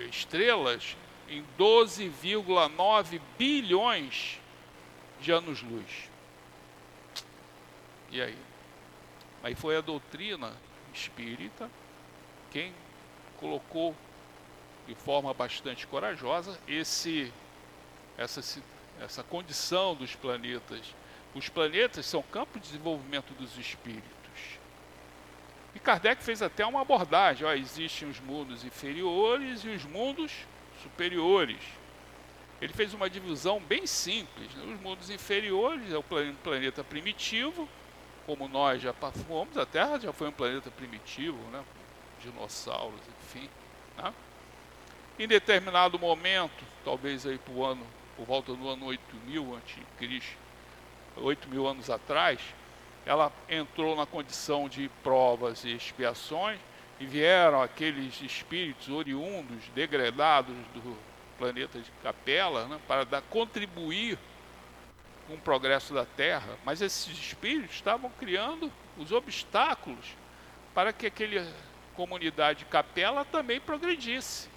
[0.08, 0.96] estrelas
[1.28, 4.38] em 12,9 bilhões
[5.20, 6.08] de anos-luz.
[8.10, 8.38] E aí?
[9.42, 10.52] Aí foi a doutrina
[10.98, 11.70] espírita
[12.50, 12.72] quem
[13.38, 13.94] colocou
[14.86, 17.32] de forma bastante corajosa esse
[18.16, 18.42] essa
[19.00, 20.94] essa condição dos planetas.
[21.34, 24.02] Os planetas são campo de desenvolvimento dos espíritos.
[25.74, 30.32] E Kardec fez até uma abordagem, ó, existem os mundos inferiores e os mundos
[30.82, 31.60] superiores.
[32.60, 34.52] Ele fez uma divisão bem simples.
[34.54, 34.74] Né?
[34.74, 36.02] Os mundos inferiores é o
[36.42, 37.68] planeta primitivo,
[38.28, 38.92] como nós já
[39.26, 41.64] fomos, a Terra já foi um planeta primitivo, né?
[42.20, 43.48] dinossauros, enfim.
[43.96, 44.12] Né?
[45.18, 47.86] Em determinado momento, talvez aí por ano,
[48.18, 50.22] por volta do ano 8000 a.C.,
[51.16, 52.38] 8 mil anos atrás,
[53.06, 56.60] ela entrou na condição de provas e expiações,
[57.00, 60.98] e vieram aqueles espíritos oriundos, degradados do
[61.38, 64.18] planeta de Capela, né, para dar, contribuir
[65.28, 70.16] com o progresso da Terra, mas esses espíritos estavam criando os obstáculos
[70.74, 71.46] para que aquela
[71.94, 74.48] comunidade capela também progredisse.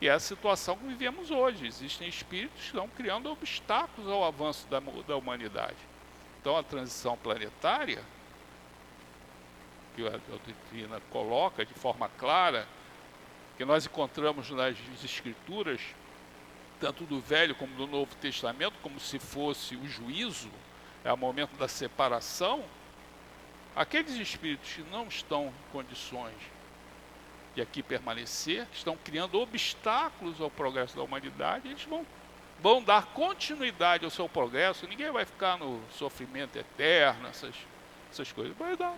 [0.00, 1.66] E é a situação que vivemos hoje.
[1.66, 5.76] Existem espíritos que estão criando obstáculos ao avanço da, da humanidade.
[6.40, 8.00] Então a transição planetária,
[9.96, 12.68] que a doutrina coloca de forma clara,
[13.56, 15.80] que nós encontramos nas escrituras,
[16.80, 20.50] tanto do Velho como do Novo Testamento, como se fosse o juízo,
[21.04, 22.64] é o momento da separação,
[23.74, 26.34] aqueles espíritos que não estão em condições
[27.54, 32.04] de aqui permanecer, estão criando obstáculos ao progresso da humanidade, eles vão,
[32.60, 37.54] vão dar continuidade ao seu progresso, ninguém vai ficar no sofrimento eterno, essas,
[38.10, 38.94] essas coisas, vai dar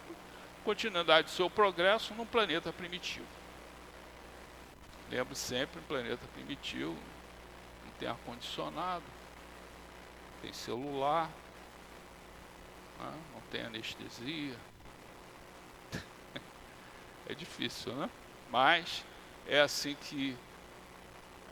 [0.65, 3.27] continuidade ao seu progresso num planeta primitivo.
[5.11, 6.97] Lembre sempre, um planeta primitivo,
[7.99, 9.05] tem ar-condicionado,
[10.41, 11.31] tem celular,
[12.99, 13.13] né?
[13.35, 14.57] não tem anestesia.
[17.27, 18.09] é difícil, né?
[18.51, 19.05] Mas
[19.47, 20.37] é assim que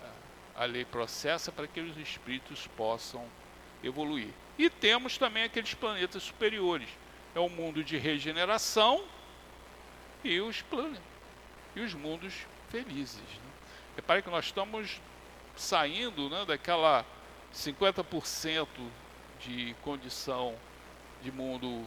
[0.02, 0.08] é,
[0.56, 3.26] a lei processa para que os espíritos possam
[3.82, 4.30] evoluir.
[4.58, 6.88] E temos também aqueles planetas superiores.
[7.34, 9.04] É o mundo de regeneração
[10.24, 11.02] e os, planetas,
[11.74, 13.18] e os mundos felizes.
[13.18, 13.50] Né?
[13.96, 15.00] Repare que nós estamos
[15.56, 17.04] saindo né, daquela
[17.54, 18.68] 50%
[19.40, 20.54] de condição
[21.22, 21.86] de mundos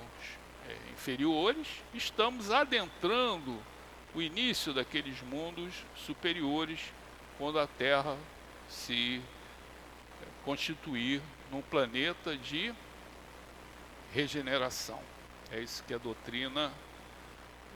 [0.68, 3.58] é, inferiores, estamos adentrando
[4.14, 6.80] o início daqueles mundos superiores
[7.38, 8.18] quando a Terra
[8.68, 9.22] se
[10.22, 12.74] é, constituir num planeta de
[14.14, 15.00] regeneração.
[15.52, 16.72] É isso que a doutrina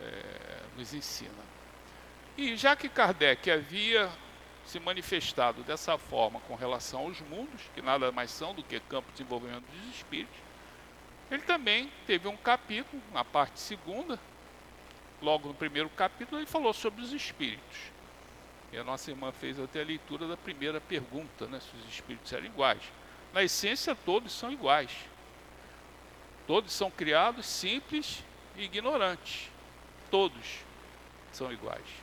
[0.01, 1.53] é, nos ensina.
[2.35, 4.11] E já que Kardec havia
[4.65, 9.07] se manifestado dessa forma com relação aos mundos, que nada mais são do que campo
[9.09, 10.35] de desenvolvimento dos espíritos,
[11.29, 14.19] ele também teve um capítulo, na parte segunda,
[15.21, 17.77] logo no primeiro capítulo, ele falou sobre os espíritos.
[18.71, 22.31] E a nossa irmã fez até a leitura da primeira pergunta, né, se os espíritos
[22.33, 22.81] eram iguais.
[23.33, 24.91] Na essência, todos são iguais.
[26.45, 28.23] Todos são criados simples
[28.55, 29.49] e ignorantes.
[30.11, 30.59] Todos
[31.31, 32.02] são iguais.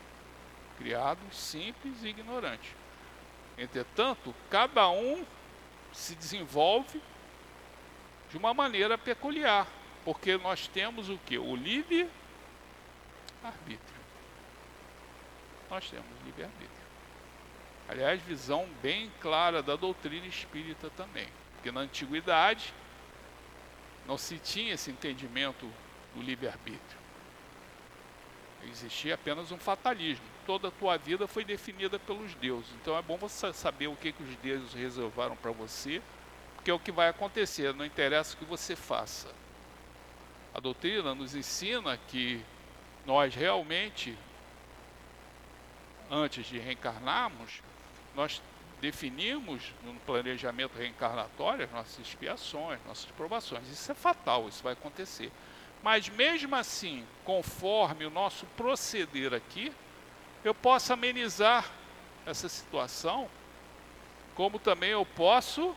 [0.81, 2.75] Criados simples e ignorantes.
[3.59, 5.25] Entretanto, cada um
[5.93, 7.03] se desenvolve
[8.31, 9.67] de uma maneira peculiar,
[10.07, 11.37] porque nós temos o que?
[11.37, 12.09] O livre
[13.45, 14.01] arbítrio.
[15.69, 16.71] Nós temos livre arbítrio.
[17.87, 22.73] Aliás, visão bem clara da doutrina espírita também, porque na antiguidade
[24.07, 25.71] não se tinha esse entendimento
[26.15, 26.99] do livre arbítrio.
[28.71, 30.25] Existia apenas um fatalismo.
[30.47, 32.71] Toda a tua vida foi definida pelos deuses.
[32.81, 36.03] Então é bom você saber o que, que os deuses reservaram para você,
[36.57, 39.29] porque é o que vai acontecer, não interessa o que você faça.
[40.53, 42.45] A doutrina nos ensina que
[43.07, 44.17] nós realmente,
[46.11, 47.63] antes de reencarnarmos,
[48.15, 48.43] nós
[48.81, 53.69] definimos no planejamento reencarnatório as nossas expiações, nossas provações.
[53.69, 55.31] Isso é fatal, isso vai acontecer.
[55.83, 59.73] Mas mesmo assim, conforme o nosso proceder aqui,
[60.45, 61.71] eu posso amenizar
[62.25, 63.29] essa situação,
[64.35, 65.77] como também eu posso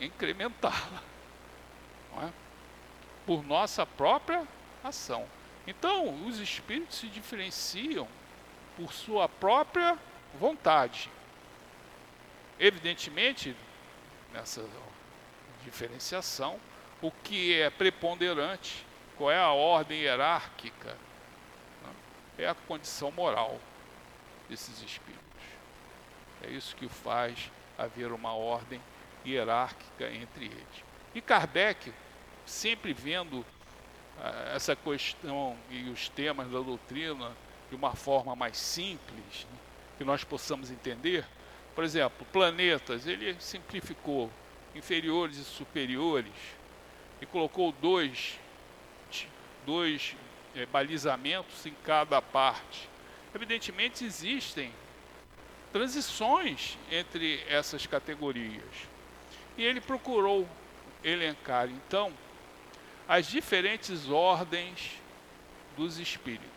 [0.00, 1.02] incrementá-la,
[2.22, 2.30] é?
[3.26, 4.46] por nossa própria
[4.82, 5.26] ação.
[5.66, 8.06] Então, os espíritos se diferenciam
[8.76, 9.98] por sua própria
[10.38, 11.10] vontade.
[12.58, 13.56] Evidentemente,
[14.32, 14.68] nessa
[15.64, 16.58] diferenciação,
[17.00, 18.84] o que é preponderante,
[19.16, 20.96] qual é a ordem hierárquica,
[22.36, 23.60] é a condição moral
[24.48, 25.24] desses espíritos.
[26.42, 28.80] É isso que faz haver uma ordem
[29.24, 30.84] hierárquica entre eles.
[31.14, 31.92] E Kardec,
[32.44, 33.44] sempre vendo
[34.20, 37.32] ah, essa questão e os temas da doutrina
[37.70, 39.58] de uma forma mais simples, né,
[39.98, 41.24] que nós possamos entender.
[41.74, 44.30] Por exemplo, planetas, ele simplificou
[44.74, 46.32] inferiores e superiores
[47.20, 48.38] e colocou dois,
[49.64, 50.16] dois
[50.54, 52.88] é, balizamentos em cada parte.
[53.34, 54.72] Evidentemente existem
[55.72, 58.62] transições entre essas categorias.
[59.56, 60.48] E ele procurou
[61.02, 62.12] elencar então
[63.08, 64.92] as diferentes ordens
[65.76, 66.48] dos espíritos.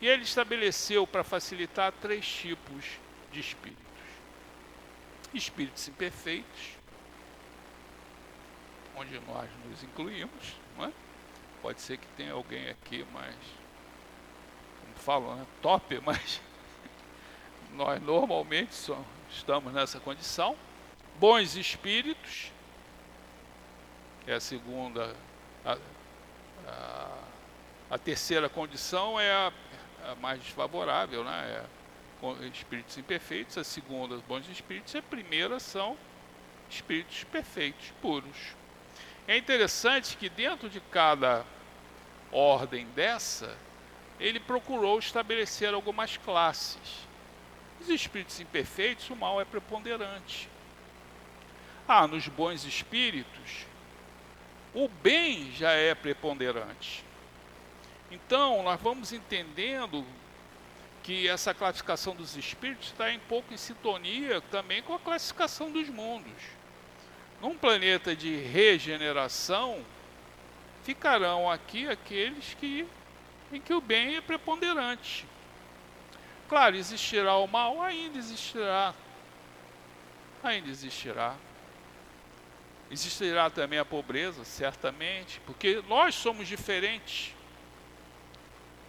[0.00, 2.84] E ele estabeleceu para facilitar três tipos
[3.32, 3.84] de espíritos:
[5.34, 6.78] espíritos imperfeitos,
[8.96, 10.92] onde nós nos incluímos, não é?
[11.62, 13.36] Pode ser que tenha alguém aqui mais,
[14.80, 15.46] como falam, né?
[15.60, 16.40] top, mas
[17.72, 18.98] nós normalmente só
[19.30, 20.56] estamos nessa condição.
[21.18, 22.50] Bons espíritos,
[24.24, 25.14] que é a segunda,
[25.64, 25.78] a,
[26.66, 27.18] a,
[27.90, 29.52] a terceira condição é a
[30.04, 31.64] a mais desfavorável, né?
[31.64, 35.96] É espíritos imperfeitos, a segunda, bons espíritos, e a primeira são
[36.68, 38.54] espíritos perfeitos, puros.
[39.26, 41.44] É interessante que dentro de cada
[42.32, 43.56] ordem dessa,
[44.18, 47.08] ele procurou estabelecer algumas classes.
[47.80, 50.48] Os espíritos imperfeitos, o mal é preponderante.
[51.88, 53.66] Ah, nos bons espíritos,
[54.74, 57.04] o bem já é preponderante.
[58.10, 60.04] Então, nós vamos entendendo
[61.02, 65.88] que essa classificação dos espíritos está em pouco em sintonia também com a classificação dos
[65.88, 66.59] mundos.
[67.40, 69.82] Num planeta de regeneração,
[70.84, 72.86] ficarão aqui aqueles que
[73.52, 75.26] em que o bem é preponderante.
[76.48, 78.94] Claro, existirá o mal, ainda existirá.
[80.42, 81.34] Ainda existirá.
[82.90, 87.34] Existirá também a pobreza, certamente, porque nós somos diferentes.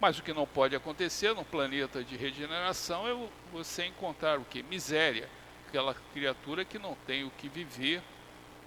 [0.00, 4.62] Mas o que não pode acontecer num planeta de regeneração é você encontrar o que?
[4.62, 5.28] Miséria.
[5.68, 8.02] Aquela criatura que não tem o que viver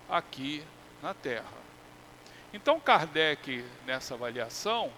[0.10, 0.64] aqui
[1.01, 1.66] na Terra.
[2.53, 4.91] Então Kardec, nessa avaliação,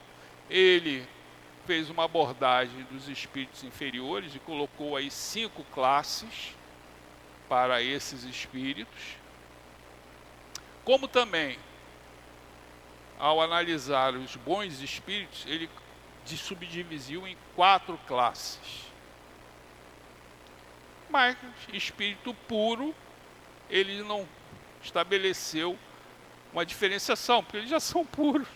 [0.49, 1.07] ele
[1.65, 6.55] fez uma abordagem dos espíritos inferiores e colocou aí cinco classes
[7.49, 9.17] para esses espíritos.
[10.85, 11.57] Como também,
[13.19, 15.69] ao analisar os bons espíritos, ele
[16.23, 18.85] de subdividiu em quatro classes.
[21.09, 21.37] Mas
[21.73, 22.93] espírito puro,
[23.69, 24.27] ele não
[24.83, 25.77] estabeleceu
[26.51, 28.47] uma diferenciação, porque eles já são puros.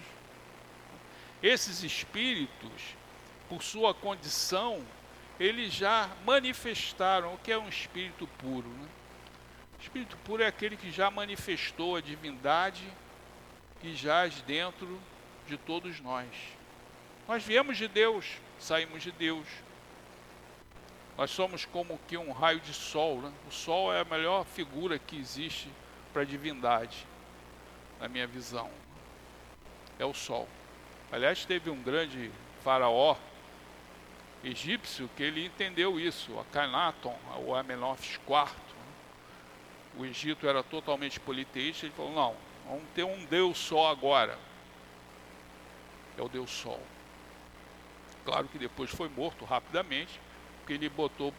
[1.42, 2.96] Esses espíritos,
[3.50, 4.84] por sua condição,
[5.40, 8.70] eles já manifestaram o que é um espírito puro.
[8.70, 8.88] Né?
[9.80, 12.84] Espírito puro é aquele que já manifestou a divindade
[13.82, 15.02] que jaz dentro
[15.48, 16.28] de todos nós.
[17.28, 18.26] Nós viemos de Deus,
[18.60, 19.48] saímos de Deus.
[21.18, 23.22] Nós somos como que um raio de sol.
[23.22, 23.34] Né?
[23.48, 25.68] O sol é a melhor figura que existe
[26.12, 27.06] para a divindade,
[28.00, 28.70] na minha visão.
[29.98, 30.48] É o sol.
[31.12, 32.32] Aliás, teve um grande
[32.64, 33.16] faraó
[34.44, 38.52] egípcio que ele entendeu isso, Akhenaton, o Amenófis IV.
[39.98, 42.36] O Egito era totalmente politeísta, ele falou, não,
[42.66, 44.38] vamos ter um Deus só agora.
[46.18, 46.82] É o Deus Sol.
[48.24, 50.20] Claro que depois foi morto rapidamente,
[50.58, 51.34] porque ele botou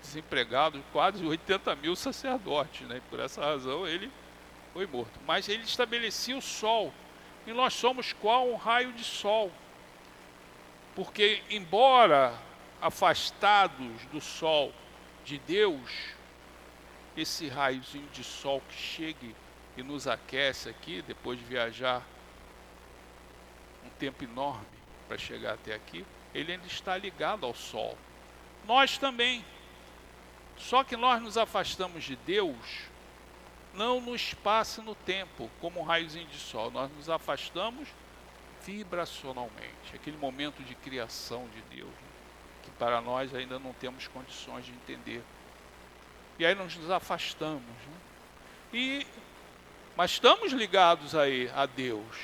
[0.00, 3.00] desempregado quase 80 mil sacerdotes, né?
[3.10, 4.10] por essa razão ele
[4.72, 5.18] foi morto.
[5.26, 6.92] Mas ele estabelecia o sol,
[7.46, 9.50] e nós somos qual um raio de sol.
[10.94, 12.34] Porque, embora
[12.80, 14.72] afastados do sol
[15.24, 16.14] de Deus,
[17.16, 19.34] esse raiozinho de sol que chegue
[19.76, 22.02] e nos aquece aqui, depois de viajar
[23.84, 24.66] um tempo enorme
[25.08, 27.96] para chegar até aqui, ele ainda está ligado ao sol.
[28.66, 29.44] Nós também.
[30.60, 32.84] Só que nós nos afastamos de Deus,
[33.74, 36.70] não no espaço e no tempo, como um raiozinho de sol.
[36.70, 37.88] Nós nos afastamos
[38.64, 42.08] vibracionalmente, aquele momento de criação de Deus, né?
[42.62, 45.22] que para nós ainda não temos condições de entender.
[46.38, 47.62] E aí nós nos afastamos.
[47.62, 47.96] Né?
[48.72, 49.06] E,
[49.96, 52.16] mas estamos ligados aí a Deus.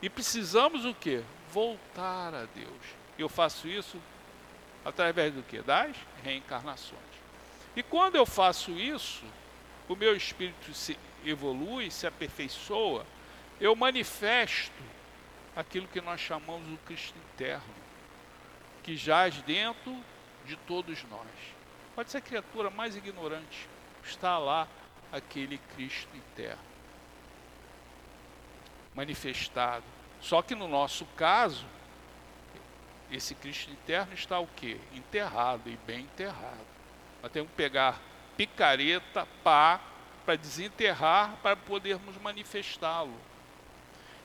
[0.00, 1.22] E precisamos o que?
[1.52, 2.82] Voltar a Deus.
[3.18, 4.00] Eu faço isso
[4.84, 5.60] através do que?
[5.60, 7.13] Das reencarnações.
[7.76, 9.24] E quando eu faço isso,
[9.88, 13.04] o meu espírito se evolui, se aperfeiçoa,
[13.60, 14.72] eu manifesto
[15.56, 17.74] aquilo que nós chamamos o Cristo interno,
[18.82, 19.96] que jaz dentro
[20.44, 21.28] de todos nós.
[21.94, 23.68] Pode ser a criatura mais ignorante,
[24.02, 24.68] está lá
[25.12, 26.62] aquele Cristo interno,
[28.94, 29.84] manifestado.
[30.20, 31.66] Só que no nosso caso,
[33.10, 34.80] esse Cristo interno está o quê?
[34.92, 36.73] Enterrado e bem enterrado.
[37.24, 37.98] Nós temos que pegar
[38.36, 39.80] picareta, pá,
[40.26, 43.18] para desenterrar, para podermos manifestá-lo.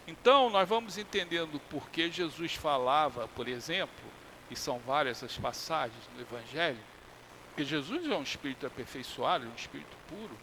[0.05, 4.03] Então, nós vamos entendendo por que Jesus falava, por exemplo,
[4.51, 6.79] e são várias as passagens no Evangelho,
[7.55, 10.37] que Jesus é um espírito aperfeiçoado, um espírito puro.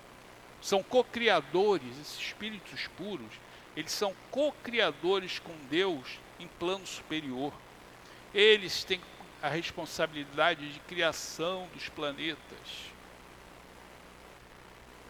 [0.63, 3.35] São co-criadores, esses espíritos puros,
[3.77, 7.53] eles são co-criadores com Deus em plano superior.
[8.33, 9.03] Eles têm
[9.43, 12.91] a responsabilidade de criação dos planetas.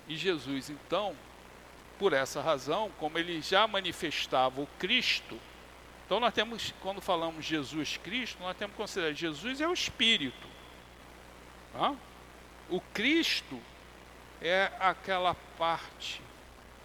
[0.08, 1.16] E Jesus, então,
[1.98, 5.38] por essa razão, como ele já manifestava o Cristo,
[6.04, 10.46] então nós temos, quando falamos Jesus Cristo, nós temos que considerar Jesus é o Espírito.
[11.72, 11.94] Tá?
[12.70, 13.60] O Cristo
[14.40, 16.22] é aquela parte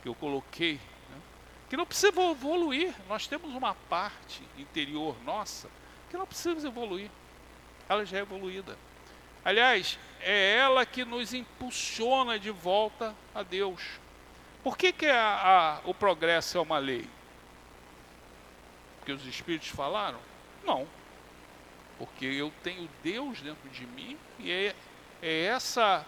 [0.01, 0.75] que eu coloquei,
[1.09, 1.21] né?
[1.69, 2.93] que não precisa evoluir.
[3.07, 5.69] Nós temos uma parte interior nossa
[6.09, 7.09] que não precisa evoluir.
[7.91, 8.77] Ela já é evoluída.
[9.43, 13.81] Aliás, é ela que nos impulsiona de volta a Deus.
[14.63, 17.05] Por que, que a, a, o progresso é uma lei?
[18.97, 20.21] Porque os Espíritos falaram?
[20.63, 20.87] Não.
[21.97, 24.75] Porque eu tenho Deus dentro de mim e é,
[25.21, 26.05] é essa,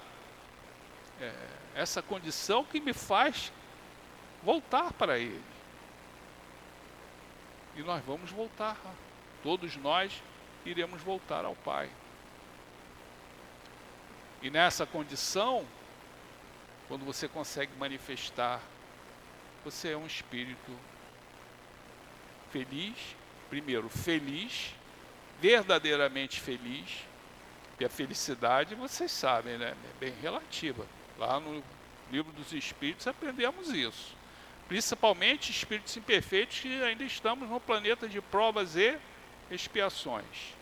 [1.20, 1.34] é,
[1.76, 3.52] essa condição que me faz
[4.42, 5.44] voltar para Ele.
[7.76, 8.78] E nós vamos voltar
[9.44, 10.24] Todos nós
[10.66, 11.90] iremos voltar ao Pai.
[14.42, 15.66] E nessa condição,
[16.88, 18.62] quando você consegue manifestar,
[19.64, 20.78] você é um espírito
[22.52, 22.98] feliz,
[23.50, 24.74] primeiro feliz,
[25.40, 27.06] verdadeiramente feliz,
[27.80, 30.86] e a felicidade, vocês sabem, né, é bem relativa.
[31.18, 31.64] Lá no
[32.12, 34.16] livro dos Espíritos aprendemos isso.
[34.68, 38.98] Principalmente espíritos imperfeitos que ainda estamos no planeta de provas e
[39.50, 40.56] expiações.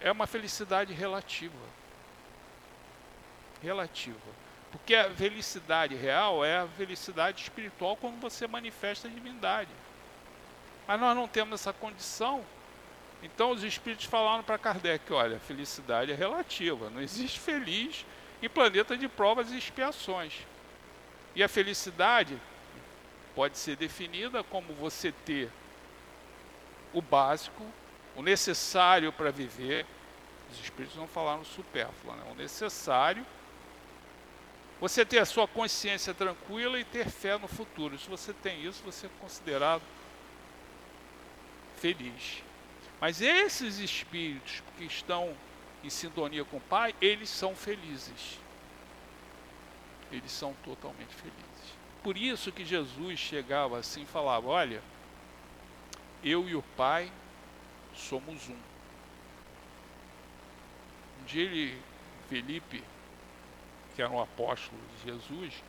[0.00, 1.54] É uma felicidade relativa.
[3.62, 4.44] Relativa.
[4.70, 9.70] Porque a felicidade real é a felicidade espiritual quando você manifesta a divindade.
[10.86, 12.44] Mas nós não temos essa condição.
[13.22, 18.04] Então os espíritos falaram para Kardec: olha, felicidade é relativa, não existe feliz
[18.42, 20.34] em planeta de provas e expiações.
[21.34, 22.38] E a felicidade
[23.34, 25.50] pode ser definida como você ter
[26.94, 27.62] o básico,
[28.16, 29.84] o necessário para viver.
[30.50, 32.24] Os espíritos não falaram supérfluo, né?
[32.30, 33.26] o necessário.
[34.80, 37.98] Você ter a sua consciência tranquila e ter fé no futuro.
[37.98, 39.82] Se você tem isso, você é considerado
[41.76, 42.42] feliz.
[43.00, 45.34] Mas esses espíritos que estão
[45.82, 48.38] em sintonia com o Pai, eles são felizes.
[50.10, 51.44] Eles são totalmente felizes.
[52.02, 54.82] Por isso que Jesus chegava assim e falava: Olha,
[56.24, 57.12] eu e o Pai
[57.94, 58.56] somos um.
[61.20, 61.78] Um dia ele,
[62.28, 62.82] Felipe,
[63.94, 65.62] que era um apóstolo de Jesus,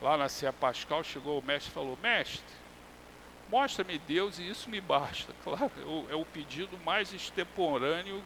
[0.00, 2.56] lá na Cia Pascal, chegou o mestre e falou: Mestre,
[3.50, 5.32] mostra-me Deus e isso me basta.
[5.44, 5.70] Claro,
[6.10, 8.22] é o pedido mais extemporâneo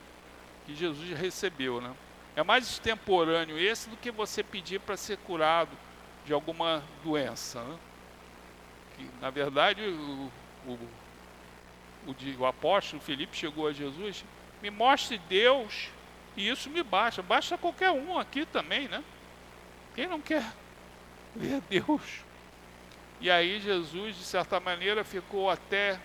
[0.64, 1.95] que Jesus recebeu, né?
[2.35, 5.76] É mais extemporâneo esse do que você pedir para ser curado
[6.24, 7.62] de alguma doença.
[7.62, 7.78] Né?
[8.97, 10.30] Que, na verdade, o,
[10.66, 10.89] o,
[12.07, 14.24] o, o apóstolo Felipe chegou a Jesus,
[14.61, 15.88] me mostre Deus
[16.36, 17.22] e isso me basta.
[17.22, 19.03] Basta qualquer um aqui também, né?
[19.94, 20.44] Quem não quer
[21.34, 22.24] ver Deus?
[23.20, 26.00] E aí Jesus, de certa maneira, ficou até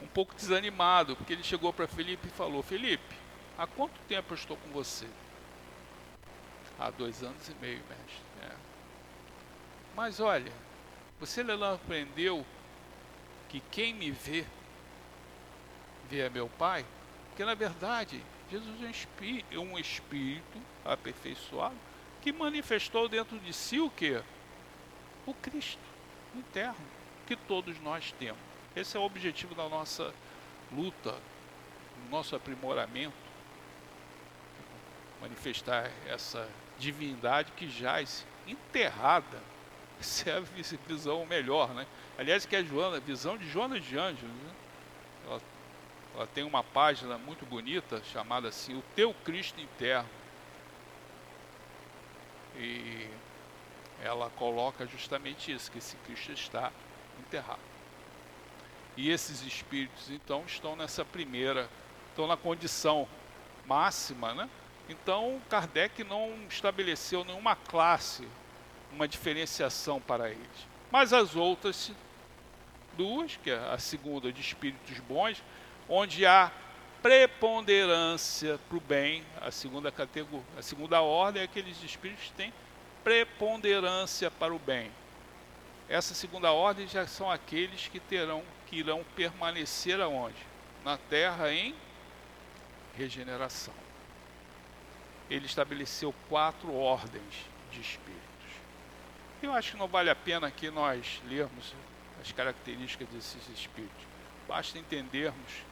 [0.00, 3.16] um pouco desanimado, porque ele chegou para Felipe e falou: Felipe,
[3.58, 5.06] há quanto tempo eu estou com você?
[6.78, 8.22] Há dois anos e meio, mestre.
[8.42, 8.54] É.
[9.94, 10.52] Mas olha,
[11.18, 12.44] você não aprendeu
[13.48, 14.44] que quem me vê,
[16.08, 16.84] vê a meu Pai?
[17.28, 21.76] Porque na verdade, Jesus é um espírito, um espírito aperfeiçoado
[22.22, 24.20] que manifestou dentro de si o que?
[25.24, 25.78] O Cristo
[26.34, 26.74] interno,
[27.26, 28.40] que todos nós temos.
[28.74, 30.12] Esse é o objetivo da nossa
[30.72, 33.14] luta, do nosso aprimoramento,
[35.20, 39.40] manifestar essa divindade que jaz enterrada.
[39.98, 41.86] Essa é a visão melhor, né?
[42.18, 44.32] Aliás, que é Joana, visão de Joana de Ângeles.
[44.32, 44.52] Né?
[45.26, 45.42] Ela,
[46.14, 50.08] ela tem uma página muito bonita chamada assim, O Teu Cristo Interno.
[52.56, 53.06] E
[54.02, 56.72] ela coloca justamente isso, que esse Cristo está
[57.20, 57.60] enterrado.
[58.96, 61.68] E esses espíritos, então, estão nessa primeira,
[62.08, 63.06] estão na condição
[63.66, 64.48] máxima, né?
[64.88, 68.26] Então, Kardec não estabeleceu nenhuma classe,
[68.90, 70.66] uma diferenciação para eles.
[70.90, 71.92] Mas as outras
[72.96, 75.42] duas, que é a segunda de espíritos bons,
[75.88, 76.50] onde há
[77.02, 82.52] preponderância para o bem, a segunda categoria, a segunda ordem é aqueles espíritos que têm
[83.04, 84.90] preponderância para o bem.
[85.88, 90.34] Essa segunda ordem já são aqueles que terão que irão permanecer aonde?
[90.84, 91.74] Na terra em
[92.96, 93.74] regeneração.
[95.30, 98.22] Ele estabeleceu quatro ordens de espíritos.
[99.40, 101.72] Eu acho que não vale a pena aqui nós lermos
[102.20, 104.04] as características desses espíritos.
[104.48, 105.64] Basta entendermos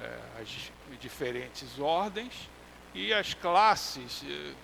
[0.00, 2.48] é, as diferentes ordens
[2.94, 4.54] e as classes, é,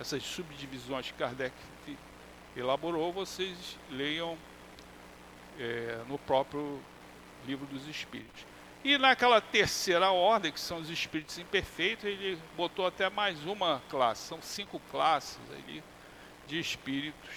[0.00, 1.54] essas subdivisões que Kardec
[2.56, 4.38] elaborou, vocês leiam
[5.58, 6.80] é, no próprio
[7.46, 8.46] livro dos Espíritos.
[8.84, 14.28] E naquela terceira ordem, que são os espíritos imperfeitos, ele botou até mais uma classe,
[14.28, 15.82] são cinco classes ali
[16.46, 17.30] de espíritos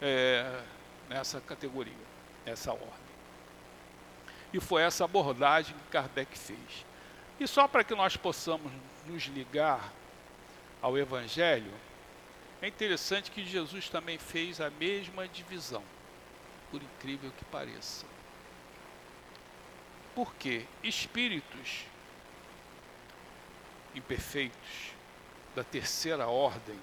[0.00, 0.62] é,
[1.10, 1.92] nessa categoria,
[2.46, 3.10] nessa ordem.
[4.52, 6.86] E foi essa abordagem que Kardec fez.
[7.38, 8.72] E só para que nós possamos
[9.06, 9.92] nos ligar
[10.80, 11.72] ao Evangelho,
[12.62, 15.82] é interessante que Jesus também fez a mesma divisão
[16.70, 18.06] por incrível que pareça.
[20.14, 21.84] Porque espíritos
[23.94, 24.92] imperfeitos
[25.56, 26.78] da terceira ordem,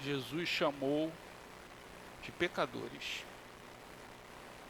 [0.00, 1.12] Jesus chamou
[2.22, 3.24] de pecadores.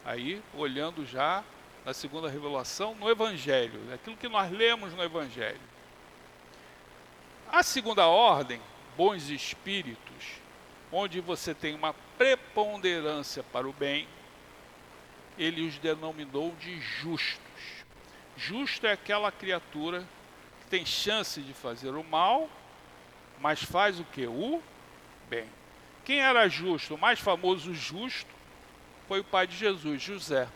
[0.07, 1.43] Aí, olhando já
[1.83, 5.59] na segunda revelação, no Evangelho, aquilo que nós lemos no Evangelho.
[7.51, 8.61] A segunda ordem,
[8.95, 10.39] bons espíritos,
[10.93, 14.07] onde você tem uma preponderância para o bem,
[15.37, 17.83] ele os denominou de justos.
[18.37, 20.07] Justo é aquela criatura
[20.61, 22.49] que tem chance de fazer o mal,
[23.41, 24.25] mas faz o que?
[24.25, 24.63] O
[25.29, 25.49] bem.
[26.05, 26.95] Quem era justo?
[26.95, 28.36] O mais famoso justo
[29.07, 30.47] foi o pai de Jesus, José.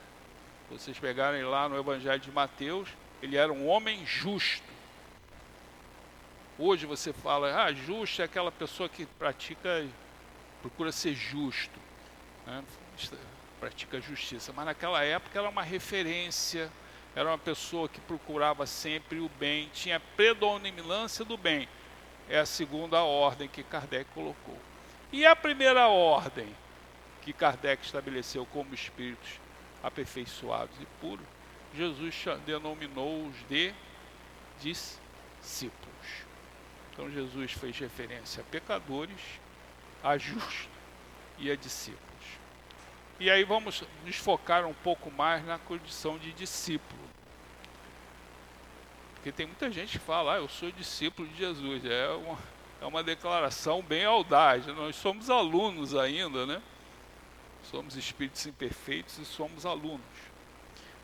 [0.69, 2.89] Vocês pegarem lá no Evangelho de Mateus,
[3.21, 4.69] ele era um homem justo.
[6.59, 9.85] Hoje você fala, ah, justo é aquela pessoa que pratica,
[10.61, 11.79] procura ser justo.
[12.45, 12.63] Né?
[13.59, 16.71] pratica justiça, mas naquela época era uma referência,
[17.15, 21.69] era uma pessoa que procurava sempre o bem, tinha predominância do bem.
[22.27, 24.57] É a segunda ordem que Kardec colocou.
[25.11, 26.55] E a primeira ordem
[27.21, 29.39] que Kardec estabeleceu como espíritos
[29.83, 31.25] aperfeiçoados e puros,
[31.75, 33.73] Jesus denominou-os de
[34.59, 35.91] discípulos.
[36.91, 39.21] Então Jesus fez referência a pecadores,
[40.03, 40.67] a justos
[41.37, 42.01] e a discípulos.
[43.19, 47.01] E aí vamos nos focar um pouco mais na condição de discípulo.
[49.13, 51.85] Porque tem muita gente que fala, ah, eu sou discípulo de Jesus.
[51.85, 52.39] É uma,
[52.81, 54.65] é uma declaração bem audaz.
[54.65, 56.61] Nós somos alunos ainda, né?
[57.63, 60.01] Somos espíritos imperfeitos e somos alunos.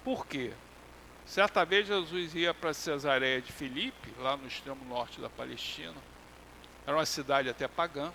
[0.04, 0.54] Por quê?
[1.26, 5.96] Certa vez Jesus ia para Cesareia de Filipe, lá no extremo norte da Palestina.
[6.86, 8.14] Era uma cidade até pagã,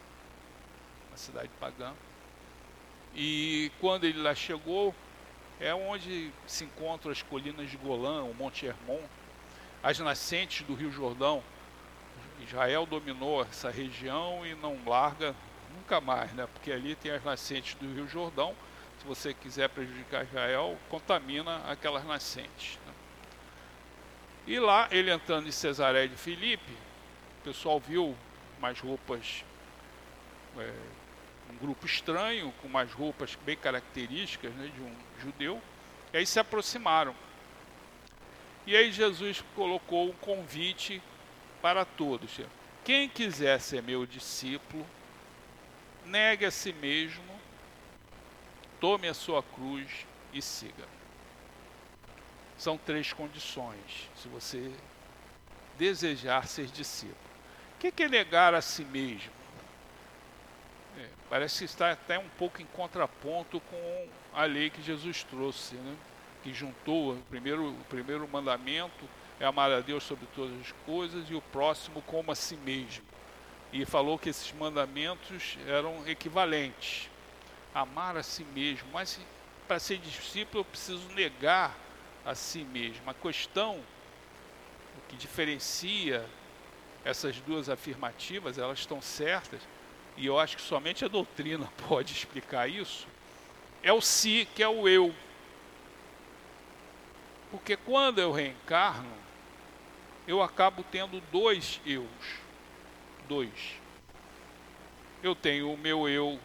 [1.10, 1.92] uma cidade pagã.
[3.14, 4.94] E quando ele lá chegou,
[5.60, 9.00] é onde se encontram as colinas de Golã, o Monte Hermon,
[9.82, 11.42] as nascentes do Rio Jordão.
[12.40, 15.34] Israel dominou essa região e não larga
[15.74, 16.46] nunca mais, né?
[16.52, 18.54] Porque ali tem as nascentes do Rio Jordão.
[19.00, 22.78] Se você quiser prejudicar Israel, contamina aquelas nascentes.
[22.86, 22.92] Né?
[24.46, 26.72] E lá, ele entrando em Cesaré de Filipe,
[27.40, 28.16] o pessoal viu
[28.60, 29.44] mais roupas,
[30.56, 30.72] é,
[31.50, 35.60] um grupo estranho, com mais roupas bem características né, de um judeu,
[36.12, 37.14] e aí se aproximaram.
[38.64, 41.02] E aí Jesus colocou um convite
[41.60, 42.40] para todos.
[42.84, 44.86] Quem quiser ser meu discípulo,
[46.06, 47.22] negue a si mesmo,
[48.80, 50.92] tome a sua cruz e siga
[52.62, 54.70] são três condições, se você
[55.76, 57.16] desejar ser discípulo.
[57.74, 59.32] O que é negar a si mesmo?
[60.96, 65.96] É, parece estar até um pouco em contraponto com a lei que Jesus trouxe, né?
[66.44, 69.08] que juntou o primeiro, o primeiro mandamento
[69.40, 73.04] é amar a Deus sobre todas as coisas e o próximo como a si mesmo.
[73.72, 77.08] E falou que esses mandamentos eram equivalentes.
[77.74, 79.18] Amar a si mesmo, mas
[79.66, 81.74] para ser discípulo eu preciso negar
[82.24, 83.08] a si mesmo.
[83.08, 83.82] A questão
[84.96, 86.24] o que diferencia
[87.04, 89.60] essas duas afirmativas, elas estão certas,
[90.16, 93.06] e eu acho que somente a doutrina pode explicar isso,
[93.82, 95.14] é o si, que é o eu.
[97.50, 99.12] Porque quando eu reencarno,
[100.26, 102.06] eu acabo tendo dois eus.
[103.28, 103.80] Dois.
[105.22, 106.38] Eu tenho o meu eu,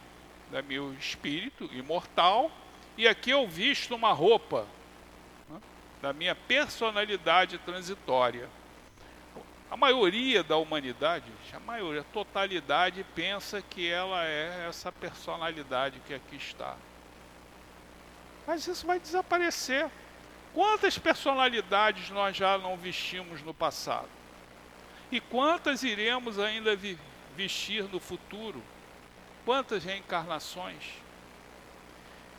[0.51, 2.51] da meu espírito imortal,
[2.97, 4.67] e aqui eu visto uma roupa
[6.01, 8.49] da minha personalidade transitória.
[9.69, 16.13] A maioria da humanidade, a maioria, a totalidade pensa que ela é essa personalidade que
[16.13, 16.77] aqui está.
[18.45, 19.89] Mas isso vai desaparecer.
[20.53, 24.16] Quantas personalidades nós já não vestimos no passado?
[25.11, 26.77] E quantas iremos ainda
[27.35, 28.61] vestir no futuro?
[29.45, 30.83] Quantas reencarnações?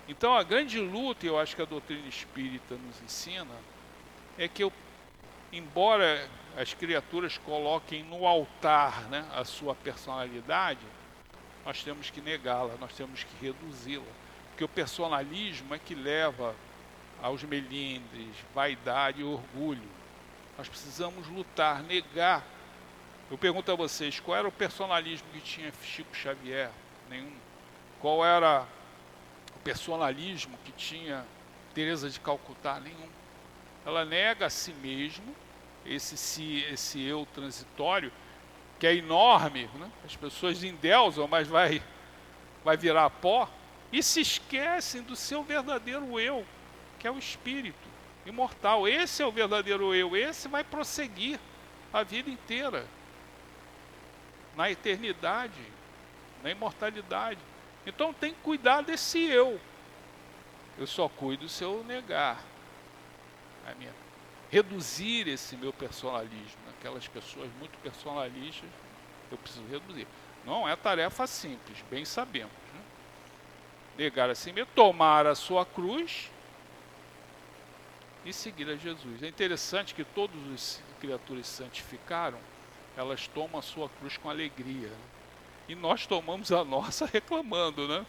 [0.09, 3.55] Então a grande luta, eu acho que a doutrina espírita nos ensina,
[4.39, 4.73] é que eu,
[5.53, 10.81] embora as criaturas coloquem no altar né, a sua personalidade,
[11.65, 14.05] nós temos que negá-la, nós temos que reduzi-la.
[14.49, 16.55] Porque o personalismo é que leva
[17.23, 19.89] aos melindres, vaidade e orgulho.
[20.57, 22.45] Nós precisamos lutar, negar.
[23.31, 26.71] Eu pergunto a vocês, qual era o personalismo que tinha Chico Xavier?
[27.09, 27.33] Nenhum.
[28.01, 28.67] Qual era
[29.69, 31.27] personalismo que tinha
[31.75, 33.09] Teresa de Calcutá nenhum.
[33.85, 35.37] Ela nega a si mesmo
[35.85, 38.11] esse si, esse eu transitório
[38.81, 39.91] que é enorme, né?
[40.07, 41.83] as pessoas endeusam, mas vai
[42.65, 43.49] vai virar pó
[43.93, 46.47] e se esquecem do seu verdadeiro eu,
[46.99, 47.89] que é o espírito
[48.25, 48.89] imortal.
[48.89, 51.39] Esse é o verdadeiro eu, esse vai prosseguir
[51.93, 52.87] a vida inteira
[54.59, 55.63] na eternidade,
[56.43, 57.39] na imortalidade.
[57.87, 59.61] Então tem que cuidar desse eu.
[60.77, 62.43] Eu só cuido se eu negar
[63.65, 63.95] a minha
[64.51, 66.59] reduzir esse meu personalismo.
[66.77, 68.69] Aquelas pessoas muito personalistas,
[69.31, 70.09] eu preciso reduzir.
[70.45, 72.53] Não é tarefa simples, bem sabemos.
[72.75, 72.81] Né?
[73.97, 76.31] Negar a si mesmo, tomar a sua cruz
[78.25, 79.23] e seguir a Jesus.
[79.23, 82.39] É interessante que todas as criaturas santificaram,
[82.99, 84.91] elas tomam a sua cruz com alegria.
[85.69, 88.05] E nós tomamos a nossa reclamando, né?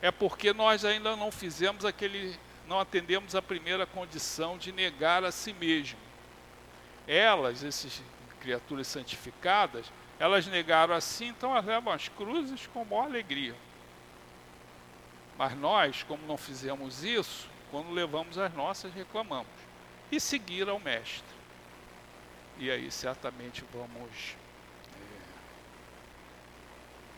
[0.00, 5.32] É porque nós ainda não fizemos aquele, não atendemos a primeira condição de negar a
[5.32, 5.98] si mesmo.
[7.08, 8.00] Elas, essas
[8.40, 13.56] criaturas santificadas, elas negaram assim, então elas levam as cruzes com maior alegria.
[15.36, 19.50] Mas nós, como não fizemos isso, quando levamos as nossas, reclamamos.
[20.12, 21.33] E seguir ao Mestre.
[22.58, 24.36] E aí certamente vamos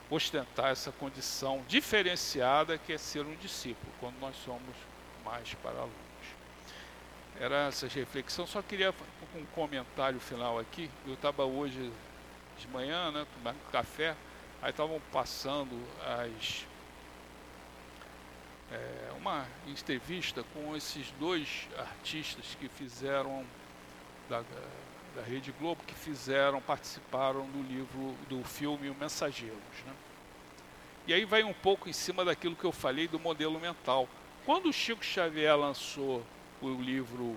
[0.09, 4.75] ostentar essa condição diferenciada que é ser um discípulo, quando nós somos
[5.25, 5.97] mais para alunos.
[7.39, 8.95] Era essa reflexão, só queria
[9.35, 10.91] um comentário final aqui.
[11.07, 11.93] Eu estava hoje
[12.59, 14.17] de manhã, né, tomando café,
[14.63, 16.65] aí estavam passando as
[18.73, 23.45] é, uma entrevista com esses dois artistas que fizeram
[24.29, 24.43] da,
[25.17, 29.57] da Rede Globo que fizeram, participaram do livro, do filme O Mensageiros.
[29.87, 29.93] Né?
[31.07, 34.07] E aí vai um pouco em cima daquilo que eu falei do modelo mental.
[34.45, 36.23] Quando o Chico Xavier lançou
[36.61, 37.35] o livro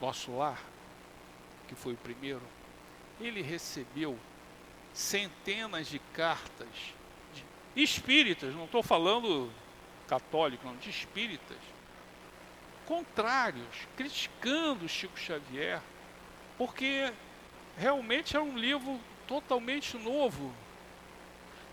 [0.00, 0.60] Nosso Lar,
[1.68, 2.42] que foi o primeiro,
[3.20, 4.18] ele recebeu
[4.92, 6.68] centenas de cartas
[7.72, 9.48] de espíritas, não estou falando
[10.08, 11.56] católico, não, de espíritas,
[12.84, 15.80] contrários, criticando Chico Xavier,
[16.58, 17.12] porque
[17.76, 20.52] realmente era um livro totalmente novo,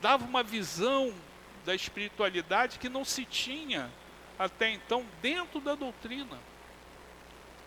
[0.02, 1.14] dava uma visão
[1.66, 3.92] da espiritualidade que não se tinha
[4.38, 6.40] até então dentro da doutrina.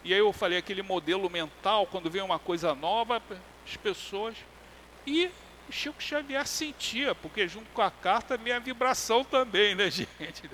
[0.04, 3.22] E aí eu falei aquele modelo mental, quando vem uma coisa nova,
[3.64, 4.36] as pessoas.
[5.06, 5.30] E
[5.70, 10.50] Chico Xavier sentia, porque junto com a carta vem a vibração também, né, gente?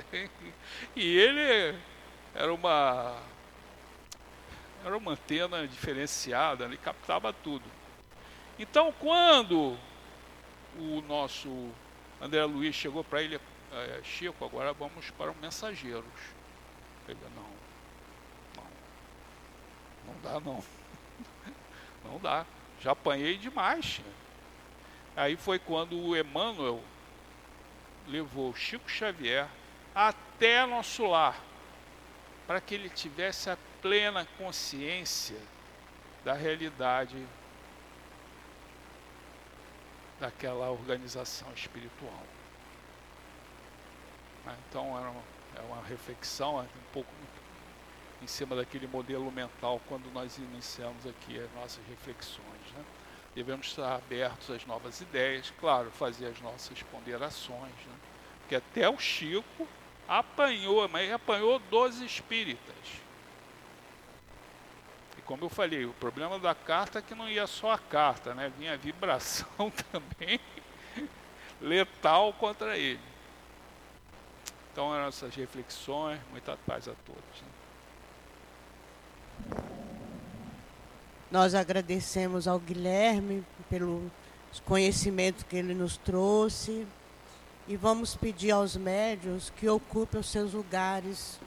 [0.95, 1.79] E ele
[2.35, 3.17] era uma
[4.85, 7.65] era uma antena diferenciada, ele captava tudo.
[8.59, 9.77] Então, quando
[10.77, 11.71] o nosso
[12.21, 13.41] André Luiz chegou para ele,
[13.73, 16.05] é, Chico, agora vamos para os mensageiros.
[17.07, 18.71] Ele, não, não,
[20.07, 20.65] não dá não,
[22.05, 22.47] não dá,
[22.81, 24.01] já apanhei demais.
[25.17, 26.83] Aí foi quando o Emmanuel
[28.07, 29.49] levou Chico Xavier
[29.95, 31.41] até nosso lar,
[32.47, 33.59] para que ele tivesse a
[33.89, 35.39] plena consciência
[36.23, 37.17] da realidade
[40.21, 42.23] daquela organização espiritual.
[44.45, 45.23] Né, então é uma,
[45.57, 47.11] é uma reflexão é um pouco
[48.21, 52.73] em cima daquele modelo mental quando nós iniciamos aqui as nossas reflexões.
[52.77, 52.85] Né?
[53.35, 57.95] Devemos estar abertos às novas ideias, claro, fazer as nossas ponderações, né?
[58.41, 59.67] porque até o Chico
[60.07, 63.08] apanhou, mas apanhou dos espíritas.
[65.29, 68.51] Como eu falei, o problema da carta é que não ia só a carta, né?
[68.59, 70.41] vinha a vibração também
[71.61, 72.99] letal contra ele.
[74.73, 77.43] Então, eram essas reflexões, muita paz a todos.
[79.51, 79.65] Né?
[81.31, 84.11] Nós agradecemos ao Guilherme pelo
[84.65, 86.87] conhecimento que ele nos trouxe
[87.67, 91.39] e vamos pedir aos médios que ocupem os seus lugares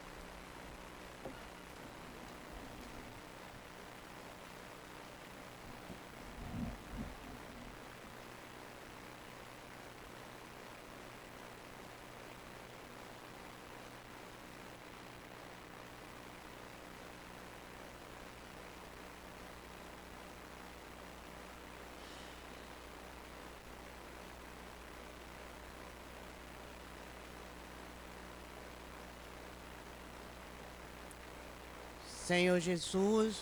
[32.31, 33.41] Senhor Jesus,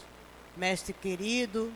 [0.57, 1.71] Mestre querido,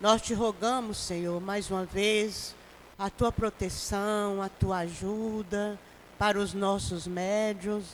[0.00, 2.52] nós te rogamos, Senhor, mais uma vez,
[2.98, 5.78] a tua proteção, a tua ajuda
[6.18, 7.84] para os nossos médios,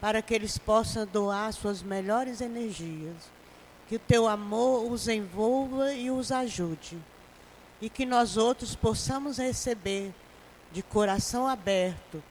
[0.00, 3.28] para que eles possam doar suas melhores energias.
[3.88, 6.96] Que o teu amor os envolva e os ajude.
[7.80, 10.14] E que nós outros possamos receber
[10.70, 12.22] de coração aberto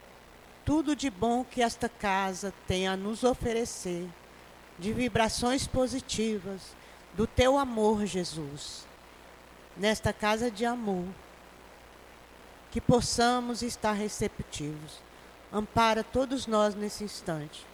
[0.64, 4.08] tudo de bom que esta casa tem a nos oferecer
[4.78, 6.76] de vibrações positivas
[7.14, 8.86] do teu amor, Jesus,
[9.78, 11.06] nesta casa de amor,
[12.72, 15.00] que possamos estar receptivos.
[15.52, 17.66] Ampara todos nós nesse instante.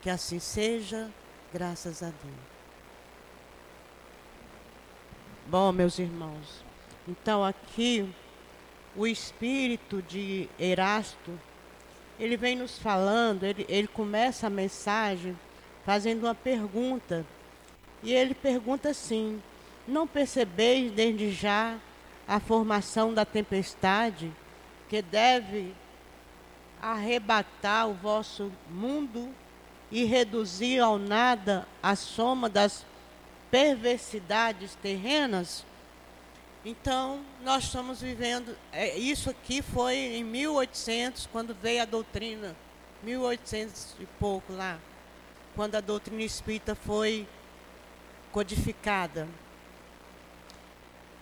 [0.00, 1.10] Que assim seja,
[1.52, 2.50] graças a Deus.
[5.46, 6.64] Bom, meus irmãos,
[7.06, 8.08] então aqui
[8.96, 11.38] o espírito de Erasto,
[12.18, 15.36] ele vem nos falando, ele, ele começa a mensagem
[15.84, 17.24] fazendo uma pergunta.
[18.02, 19.42] E ele pergunta assim:
[19.86, 21.76] Não percebeis desde já
[22.26, 24.32] a formação da tempestade
[24.88, 25.74] que deve
[26.80, 29.28] arrebatar o vosso mundo
[29.90, 32.84] e reduzir ao nada a soma das
[33.50, 35.64] perversidades terrenas?
[36.64, 38.56] Então, nós estamos vivendo.
[38.70, 42.54] É, isso aqui foi em 1800, quando veio a doutrina,
[43.02, 44.78] 1800 e pouco lá
[45.54, 47.26] quando a doutrina espírita foi
[48.32, 49.28] codificada.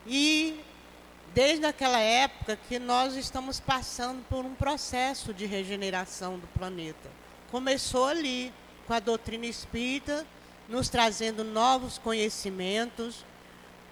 [0.06, 0.60] E
[1.34, 7.08] desde aquela época que nós estamos passando por um processo de regeneração do planeta.
[7.50, 8.52] Começou ali,
[8.86, 10.26] com a doutrina espírita,
[10.68, 13.24] nos trazendo novos conhecimentos,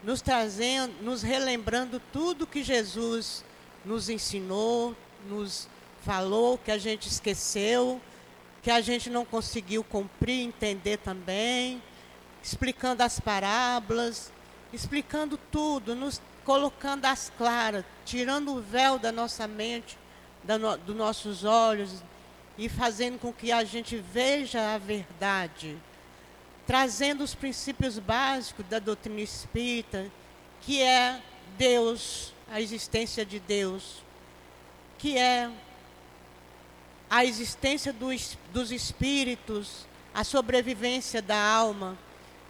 [0.02, 3.44] nos trazendo, nos relembrando tudo que Jesus
[3.84, 4.94] nos ensinou,
[5.28, 5.68] nos
[6.02, 8.00] falou, que a gente esqueceu,
[8.66, 11.80] que a gente não conseguiu cumprir, entender também,
[12.42, 14.32] explicando as parábolas,
[14.72, 19.96] explicando tudo, nos colocando as claras, tirando o véu da nossa mente,
[20.42, 22.02] da no, dos nossos olhos
[22.58, 25.78] e fazendo com que a gente veja a verdade.
[26.66, 30.10] trazendo os princípios básicos da doutrina espírita,
[30.62, 31.22] que é
[31.56, 34.02] Deus, a existência de Deus,
[34.98, 35.52] que é
[37.08, 41.96] a existência dos, dos espíritos, a sobrevivência da alma.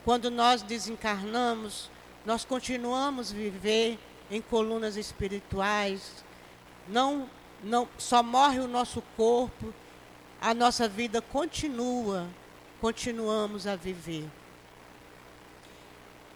[0.04, 1.90] Quando nós desencarnamos,
[2.24, 3.98] nós continuamos a viver
[4.30, 6.24] em colunas espirituais.
[6.88, 7.28] Não,
[7.62, 9.72] não, só morre o nosso corpo,
[10.40, 12.28] a nossa vida continua,
[12.80, 14.28] continuamos a viver.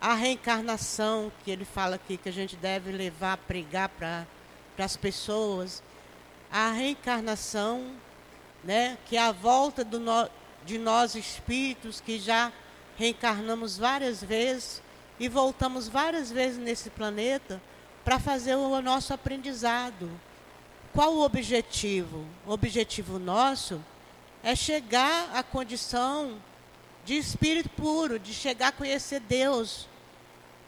[0.00, 4.26] A reencarnação que ele fala aqui que a gente deve levar, pregar para
[4.78, 5.82] as pessoas,
[6.50, 7.92] a reencarnação,
[8.64, 10.28] né, que é a volta no,
[10.64, 12.52] de nós espíritos que já
[12.96, 14.82] reencarnamos várias vezes
[15.18, 17.60] e voltamos várias vezes nesse planeta
[18.04, 20.10] para fazer o nosso aprendizado.
[20.92, 22.26] Qual o objetivo?
[22.46, 23.82] O objetivo nosso
[24.42, 26.36] é chegar à condição
[27.04, 29.88] de espírito puro, de chegar a conhecer Deus,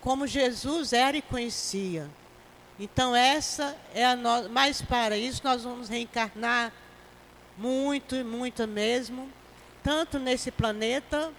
[0.01, 2.09] como Jesus era e conhecia.
[2.78, 6.72] Então essa é a nossa, mas para isso nós vamos reencarnar
[7.57, 9.30] muito e muito mesmo,
[9.82, 11.32] tanto nesse planeta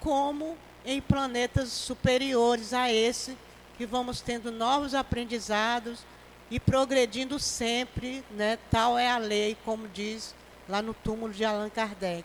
[0.00, 3.36] como em planetas superiores a esse,
[3.76, 6.04] que vamos tendo novos aprendizados
[6.50, 8.58] e progredindo sempre, né?
[8.70, 10.34] Tal é a lei, como diz
[10.68, 12.24] lá no túmulo de Allan Kardec.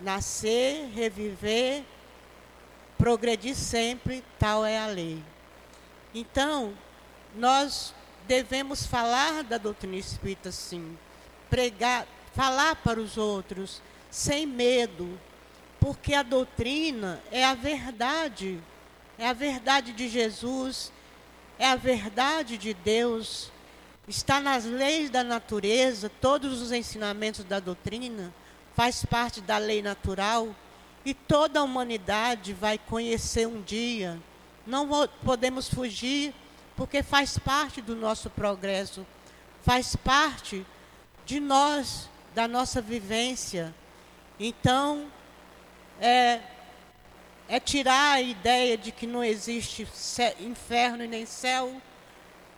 [0.00, 1.84] Nascer, reviver,
[2.98, 5.22] progredir sempre, tal é a lei.
[6.14, 6.74] Então,
[7.34, 7.94] nós
[8.26, 10.96] devemos falar da doutrina espírita sim,
[11.48, 12.06] pregar,
[12.36, 13.80] falar para os outros
[14.10, 15.18] sem medo,
[15.80, 18.60] porque a doutrina é a verdade,
[19.18, 20.92] é a verdade de Jesus,
[21.58, 23.50] é a verdade de Deus,
[24.06, 28.32] está nas leis da natureza, todos os ensinamentos da doutrina
[28.74, 30.54] faz parte da lei natural
[31.06, 34.20] e toda a humanidade vai conhecer um dia.
[34.66, 36.34] Não podemos fugir
[36.76, 39.06] porque faz parte do nosso progresso,
[39.62, 40.66] faz parte
[41.24, 43.74] de nós, da nossa vivência.
[44.38, 45.10] Então,
[45.98, 46.40] é,
[47.48, 49.88] é tirar a ideia de que não existe
[50.38, 51.80] inferno e nem céu,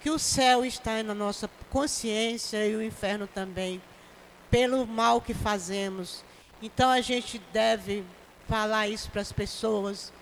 [0.03, 3.81] que o céu está na nossa consciência e o inferno também,
[4.51, 6.25] pelo mal que fazemos.
[6.61, 8.05] Então a gente deve
[8.49, 10.13] falar isso para as pessoas,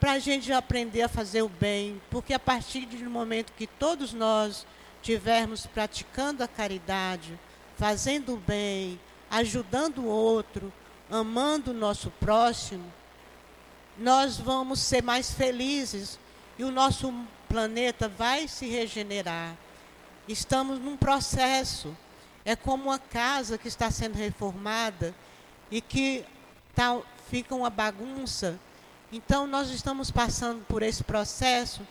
[0.00, 4.14] para a gente aprender a fazer o bem, porque a partir do momento que todos
[4.14, 4.66] nós
[5.02, 7.38] tivermos praticando a caridade,
[7.78, 9.00] fazendo o bem,
[9.30, 10.72] ajudando o outro,
[11.08, 12.84] amando o nosso próximo,
[13.96, 16.18] nós vamos ser mais felizes
[16.58, 17.14] e o nosso
[17.48, 19.56] planeta vai se regenerar.
[20.26, 21.96] Estamos num processo.
[22.44, 25.14] É como uma casa que está sendo reformada
[25.70, 26.24] e que
[26.74, 27.00] tá,
[27.30, 28.58] fica uma bagunça.
[29.12, 31.86] Então, nós estamos passando por esse processo,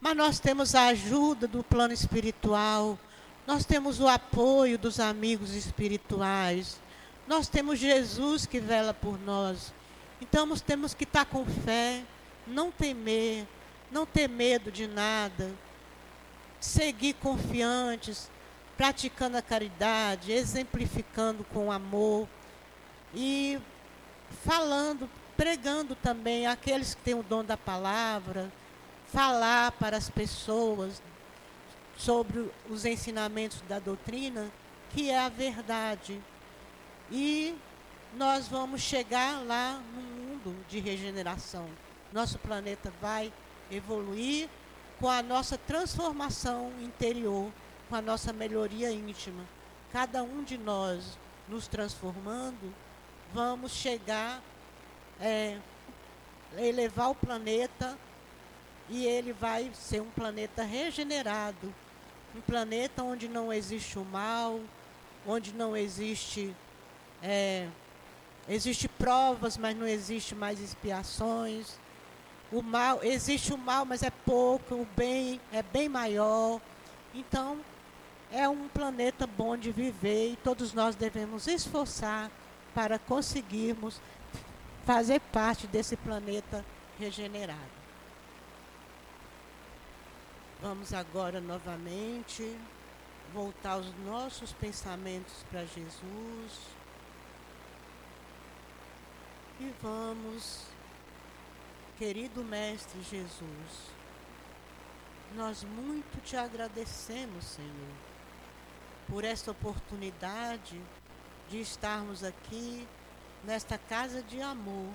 [0.00, 2.98] mas nós temos a ajuda do plano espiritual,
[3.46, 6.80] nós temos o apoio dos amigos espirituais,
[7.28, 9.72] nós temos Jesus que vela por nós.
[10.20, 12.02] Então nós temos que estar com fé,
[12.46, 13.46] não temer,
[13.90, 15.52] não ter medo de nada,
[16.60, 18.28] seguir confiantes,
[18.76, 22.28] praticando a caridade, exemplificando com amor
[23.14, 23.58] e
[24.44, 28.52] falando, pregando também aqueles que têm o dom da palavra,
[29.12, 31.00] falar para as pessoas
[31.96, 34.50] sobre os ensinamentos da doutrina,
[34.90, 36.20] que é a verdade.
[37.10, 37.56] E
[38.14, 41.68] nós vamos chegar lá no mundo de regeneração.
[42.12, 43.32] Nosso planeta vai
[43.70, 44.48] evoluir
[44.98, 47.50] com a nossa transformação interior,
[47.88, 49.44] com a nossa melhoria íntima.
[49.92, 51.18] Cada um de nós
[51.48, 52.74] nos transformando,
[53.32, 54.42] vamos chegar,
[55.20, 55.58] é,
[56.56, 57.96] elevar o planeta
[58.88, 61.72] e ele vai ser um planeta regenerado,
[62.34, 64.60] um planeta onde não existe o mal,
[65.26, 66.54] onde não existe
[67.22, 67.66] é,
[68.48, 71.78] existe provas, mas não existe mais expiações.
[72.52, 76.60] O mal, existe o mal, mas é pouco, o bem é bem maior.
[77.14, 77.58] Então,
[78.30, 82.30] é um planeta bom de viver e todos nós devemos esforçar
[82.74, 84.00] para conseguirmos
[84.84, 86.64] fazer parte desse planeta
[86.98, 87.85] regenerado.
[90.60, 92.58] Vamos agora novamente
[93.32, 96.52] voltar os nossos pensamentos para Jesus.
[99.60, 100.62] E vamos,
[101.98, 103.90] querido Mestre Jesus,
[105.34, 107.96] nós muito te agradecemos, Senhor,
[109.06, 110.80] por esta oportunidade
[111.50, 112.88] de estarmos aqui
[113.44, 114.90] nesta casa de amor,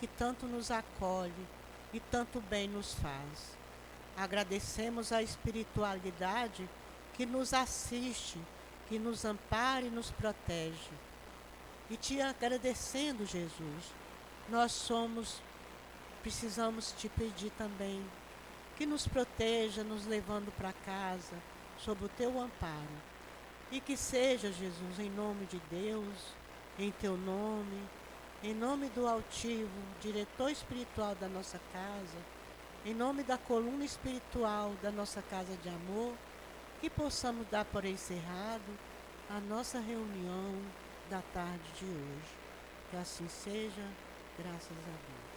[0.00, 1.46] que tanto nos acolhe
[1.92, 3.57] e tanto bem nos faz.
[4.18, 6.68] Agradecemos a espiritualidade
[7.14, 8.36] que nos assiste,
[8.88, 10.90] que nos ampara e nos protege.
[11.88, 13.94] E te agradecendo, Jesus,
[14.48, 15.40] nós somos,
[16.20, 18.04] precisamos te pedir também
[18.76, 21.36] que nos proteja, nos levando para casa,
[21.78, 22.98] sob o teu amparo.
[23.70, 26.34] E que seja, Jesus, em nome de Deus,
[26.76, 27.80] em teu nome,
[28.42, 32.18] em nome do altivo, diretor espiritual da nossa casa,
[32.88, 36.14] em nome da coluna espiritual da nossa casa de amor,
[36.80, 38.78] que possamos dar por encerrado
[39.28, 40.54] a nossa reunião
[41.10, 42.34] da tarde de hoje.
[42.90, 43.86] Que assim seja,
[44.38, 45.28] graças a Deus.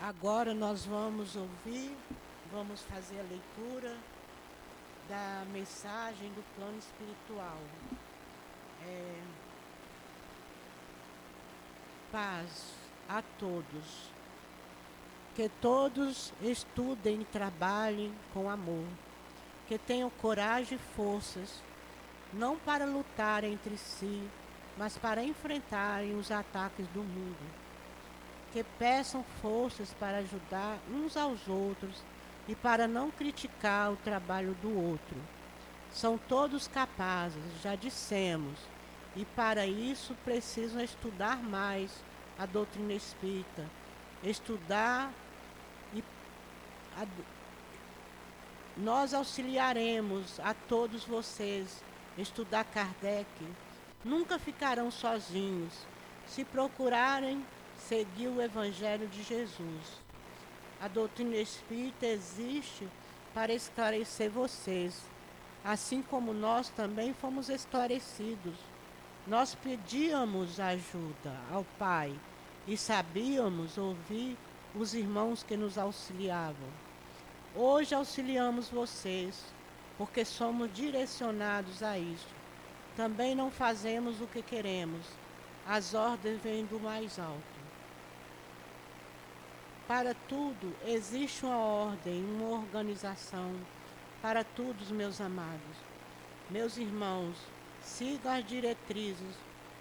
[0.00, 1.96] Agora nós vamos ouvir,
[2.50, 3.96] vamos fazer a leitura
[5.08, 7.60] da mensagem do plano espiritual.
[8.84, 9.35] É,
[12.16, 12.72] paz
[13.06, 14.10] a todos.
[15.34, 18.86] Que todos estudem e trabalhem com amor.
[19.68, 21.62] Que tenham coragem e forças,
[22.32, 24.22] não para lutar entre si,
[24.78, 27.66] mas para enfrentarem os ataques do mundo
[28.52, 32.02] que peçam forças para ajudar uns aos outros
[32.48, 35.16] e para não criticar o trabalho do outro.
[35.92, 38.58] São todos capazes, já dissemos,
[39.16, 41.90] e para isso precisam estudar mais
[42.38, 43.64] a doutrina espírita,
[44.22, 45.12] estudar
[45.94, 46.02] e
[46.96, 47.06] a,
[48.76, 51.82] nós auxiliaremos a todos vocês
[52.18, 53.26] estudar Kardec.
[54.04, 55.72] Nunca ficarão sozinhos.
[56.26, 57.44] Se procurarem
[57.78, 60.00] seguir o Evangelho de Jesus.
[60.80, 62.86] A doutrina espírita existe
[63.32, 65.00] para esclarecer vocês,
[65.64, 68.54] assim como nós também fomos esclarecidos.
[69.26, 72.14] Nós pedíamos ajuda ao Pai
[72.66, 74.36] e sabíamos ouvir
[74.72, 76.68] os irmãos que nos auxiliavam.
[77.52, 79.44] Hoje auxiliamos vocês,
[79.98, 82.28] porque somos direcionados a isso.
[82.96, 85.04] Também não fazemos o que queremos,
[85.66, 87.56] as ordens vêm do mais alto.
[89.88, 93.52] Para tudo existe uma ordem, uma organização.
[94.22, 95.76] Para todos, meus amados.
[96.48, 97.36] Meus irmãos,
[97.86, 99.34] sigam as diretrizes.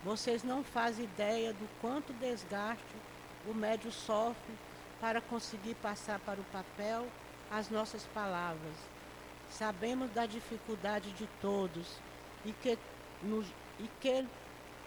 [0.04, 2.84] Vocês não fazem ideia do quanto desgaste
[3.48, 4.54] o médio sofre
[5.02, 7.08] para conseguir passar para o papel
[7.52, 8.76] as nossas palavras.
[9.50, 11.98] Sabemos da dificuldade de todos
[12.46, 12.78] e que,
[13.22, 13.48] nos,
[13.80, 14.26] e que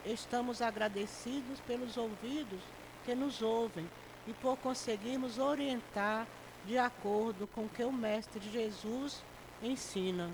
[0.05, 2.61] estamos agradecidos pelos ouvidos
[3.05, 3.89] que nos ouvem
[4.27, 6.27] e por conseguirmos orientar
[6.65, 9.23] de acordo com o que o Mestre Jesus
[9.63, 10.31] ensina.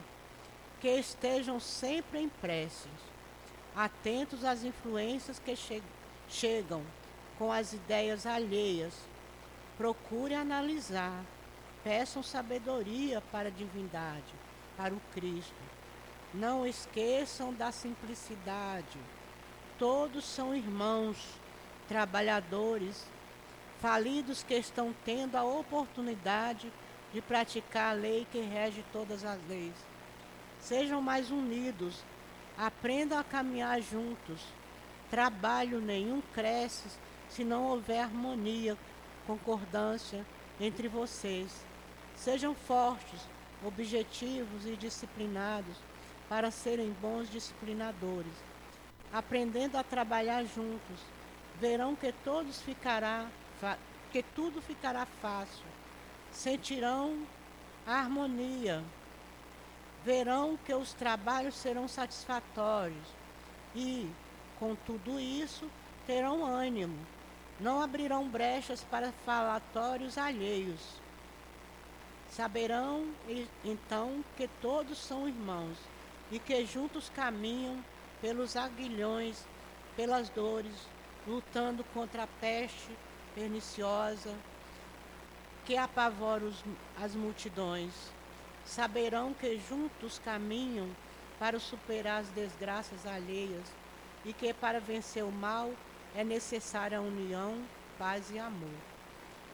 [0.85, 2.93] Que estejam sempre em preces,
[3.75, 5.83] atentos às influências que che
[6.29, 6.83] chegam
[7.39, 8.93] com as ideias alheias.
[9.79, 11.25] Procure analisar,
[11.83, 14.35] peçam sabedoria para a divindade,
[14.77, 15.55] para o Cristo.
[16.35, 18.99] Não esqueçam da simplicidade.
[19.79, 21.17] Todos são irmãos,
[21.89, 23.07] trabalhadores
[23.81, 26.71] falidos que estão tendo a oportunidade
[27.11, 29.94] de praticar a lei que rege todas as leis.
[30.65, 32.03] Sejam mais unidos,
[32.57, 34.41] aprendam a caminhar juntos.
[35.11, 36.89] Trabalho nenhum cresce
[37.29, 38.75] se não houver harmonia,
[39.27, 40.25] concordância
[40.59, 41.51] entre vocês.
[42.17, 43.21] Sejam fortes,
[43.63, 45.77] objetivos e disciplinados
[46.31, 48.33] para serem bons disciplinadores.
[49.13, 50.99] Aprendendo a trabalhar juntos,
[51.61, 53.27] verão que todos ficará
[54.11, 55.67] que tudo ficará fácil.
[56.33, 57.19] Sentirão
[57.87, 58.83] a harmonia,
[60.05, 63.07] verão que os trabalhos serão satisfatórios
[63.75, 64.09] e,
[64.59, 65.69] com tudo isso,
[66.07, 66.99] terão ânimo.
[67.59, 70.81] Não abrirão brechas para falatórios alheios.
[72.31, 73.07] Saberão
[73.65, 75.77] então que todos são irmãos
[76.31, 77.83] e que juntos caminham
[78.21, 79.45] pelos aguilhões,
[79.97, 80.75] pelas dores,
[81.27, 82.91] lutando contra a peste
[83.35, 84.35] perniciosa
[85.65, 86.63] que apavora os,
[87.01, 87.93] as multidões.
[88.65, 90.89] Saberão que juntos caminham
[91.39, 93.67] para superar as desgraças alheias
[94.25, 95.71] e que para vencer o mal
[96.15, 97.63] é necessária a união,
[97.99, 98.75] paz e amor.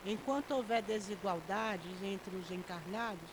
[0.05, 3.29] Enquanto houver desigualdades entre os encarnados,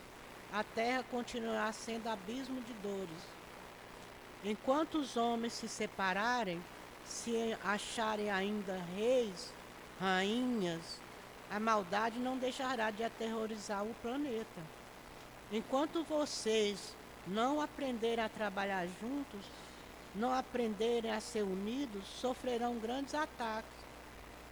[0.52, 3.22] a terra continuará sendo abismo de dores.
[4.44, 6.62] Enquanto os homens se separarem,
[7.04, 9.52] se acharem ainda reis,
[10.00, 11.00] rainhas,
[11.50, 14.77] a maldade não deixará de aterrorizar o planeta.
[15.50, 16.94] Enquanto vocês
[17.26, 19.46] não aprenderem a trabalhar juntos,
[20.14, 23.70] não aprenderem a ser unidos, sofrerão grandes ataques.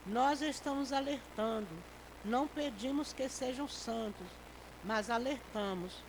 [0.06, 1.68] Nós estamos alertando,
[2.24, 4.26] não pedimos que sejam santos,
[4.84, 6.02] mas alertamos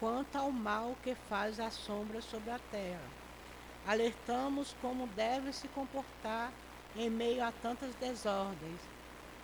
[0.00, 3.08] quanto ao mal que faz a sombra sobre a terra.
[3.86, 6.50] Alertamos como deve se comportar
[6.96, 8.80] em meio a tantas desordens.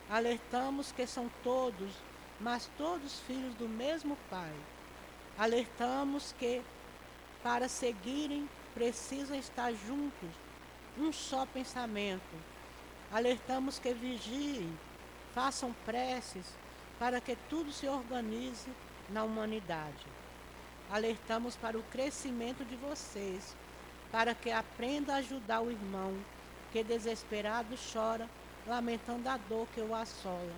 [0.08, 1.92] Alertamos que são todos,
[2.40, 4.52] mas todos filhos do mesmo Pai.
[5.40, 6.60] Alertamos que,
[7.42, 10.28] para seguirem, precisam estar juntos,
[10.98, 12.36] um só pensamento.
[13.10, 14.70] Alertamos que vigiem,
[15.34, 16.44] façam preces,
[16.98, 18.68] para que tudo se organize
[19.08, 20.06] na humanidade.
[20.90, 23.56] Alertamos para o crescimento de vocês,
[24.12, 26.14] para que aprenda a ajudar o irmão
[26.70, 28.28] que desesperado chora,
[28.66, 30.54] lamentando a dor que o assola.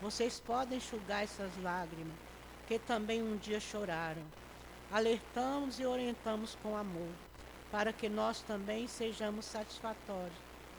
[0.00, 2.29] Vocês podem enxugar essas lágrimas,
[2.70, 4.22] que também um dia choraram.
[4.92, 7.10] Alertamos e orientamos com amor,
[7.68, 10.38] para que nós também sejamos satisfatórios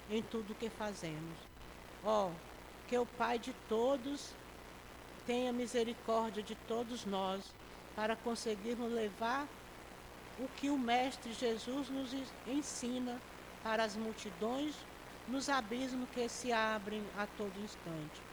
[0.09, 1.35] em tudo o que fazemos.
[2.01, 2.31] Ó, oh,
[2.87, 4.29] que o Pai de todos
[5.27, 7.53] tenha misericórdia de todos nós,
[7.93, 9.45] para conseguirmos levar
[10.39, 12.15] o que o Mestre Jesus nos
[12.47, 13.19] ensina
[13.61, 14.73] para as multidões
[15.27, 18.30] nos abismos que se abrem a todo instante.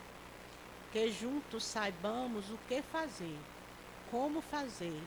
[0.93, 3.39] Que juntos saibamos o que fazer,
[4.11, 5.03] como fazer,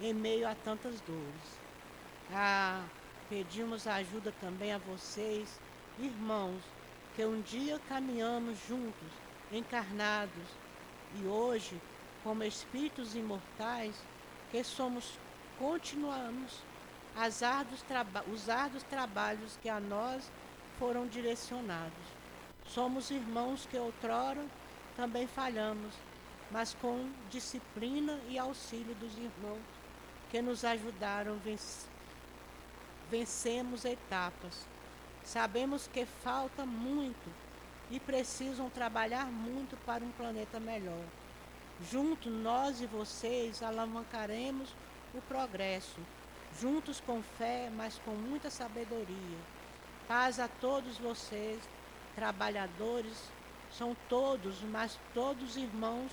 [0.00, 1.60] em meio a tantas dores.
[2.30, 2.84] Ah,
[3.28, 5.58] pedimos ajuda também a vocês,
[5.98, 6.62] irmãos,
[7.16, 9.08] que um dia caminhamos juntos,
[9.50, 10.48] encarnados,
[11.14, 11.80] e hoje,
[12.22, 13.94] como espíritos imortais,
[14.50, 15.18] que somos,
[15.58, 16.62] continuamos
[17.16, 17.84] as árduos
[18.32, 20.30] os árduos trabalhos que a nós
[20.78, 21.92] foram direcionados.
[22.66, 24.44] Somos irmãos que outrora
[24.96, 25.94] também falhamos,
[26.50, 29.62] mas com disciplina e auxílio dos irmãos
[30.30, 31.38] que nos ajudaram
[33.10, 34.66] vencemos etapas.
[35.24, 37.30] Sabemos que falta muito
[37.90, 41.04] e precisam trabalhar muito para um planeta melhor.
[41.90, 44.74] Junto nós e vocês alavancaremos
[45.14, 46.00] o progresso
[46.60, 49.38] juntos com fé, mas com muita sabedoria.
[50.06, 51.58] Paz a todos vocês,
[52.14, 53.16] trabalhadores,
[53.76, 56.12] são todos, mas todos irmãos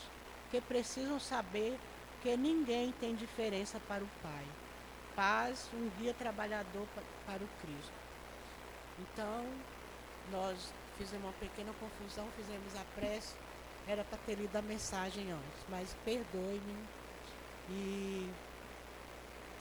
[0.49, 1.77] que precisam saber
[2.22, 4.45] que ninguém tem diferença para o Pai.
[5.15, 6.88] Paz, um guia trabalhador
[7.26, 7.91] para o Cristo.
[8.99, 9.45] Então,
[10.31, 13.36] nós fizemos uma pequena confusão, fizemos a prece,
[13.88, 16.76] era para ter lido a mensagem antes, mas perdoe-me
[17.69, 18.30] e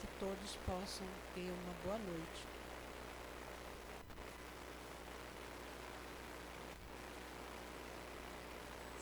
[0.01, 2.48] que todos possam ter uma boa noite.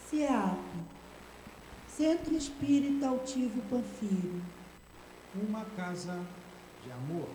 [0.10, 0.58] CEAP
[1.90, 4.42] Centro Espírita Altivo Panfiro
[5.36, 6.18] Uma casa
[6.82, 7.28] de amor.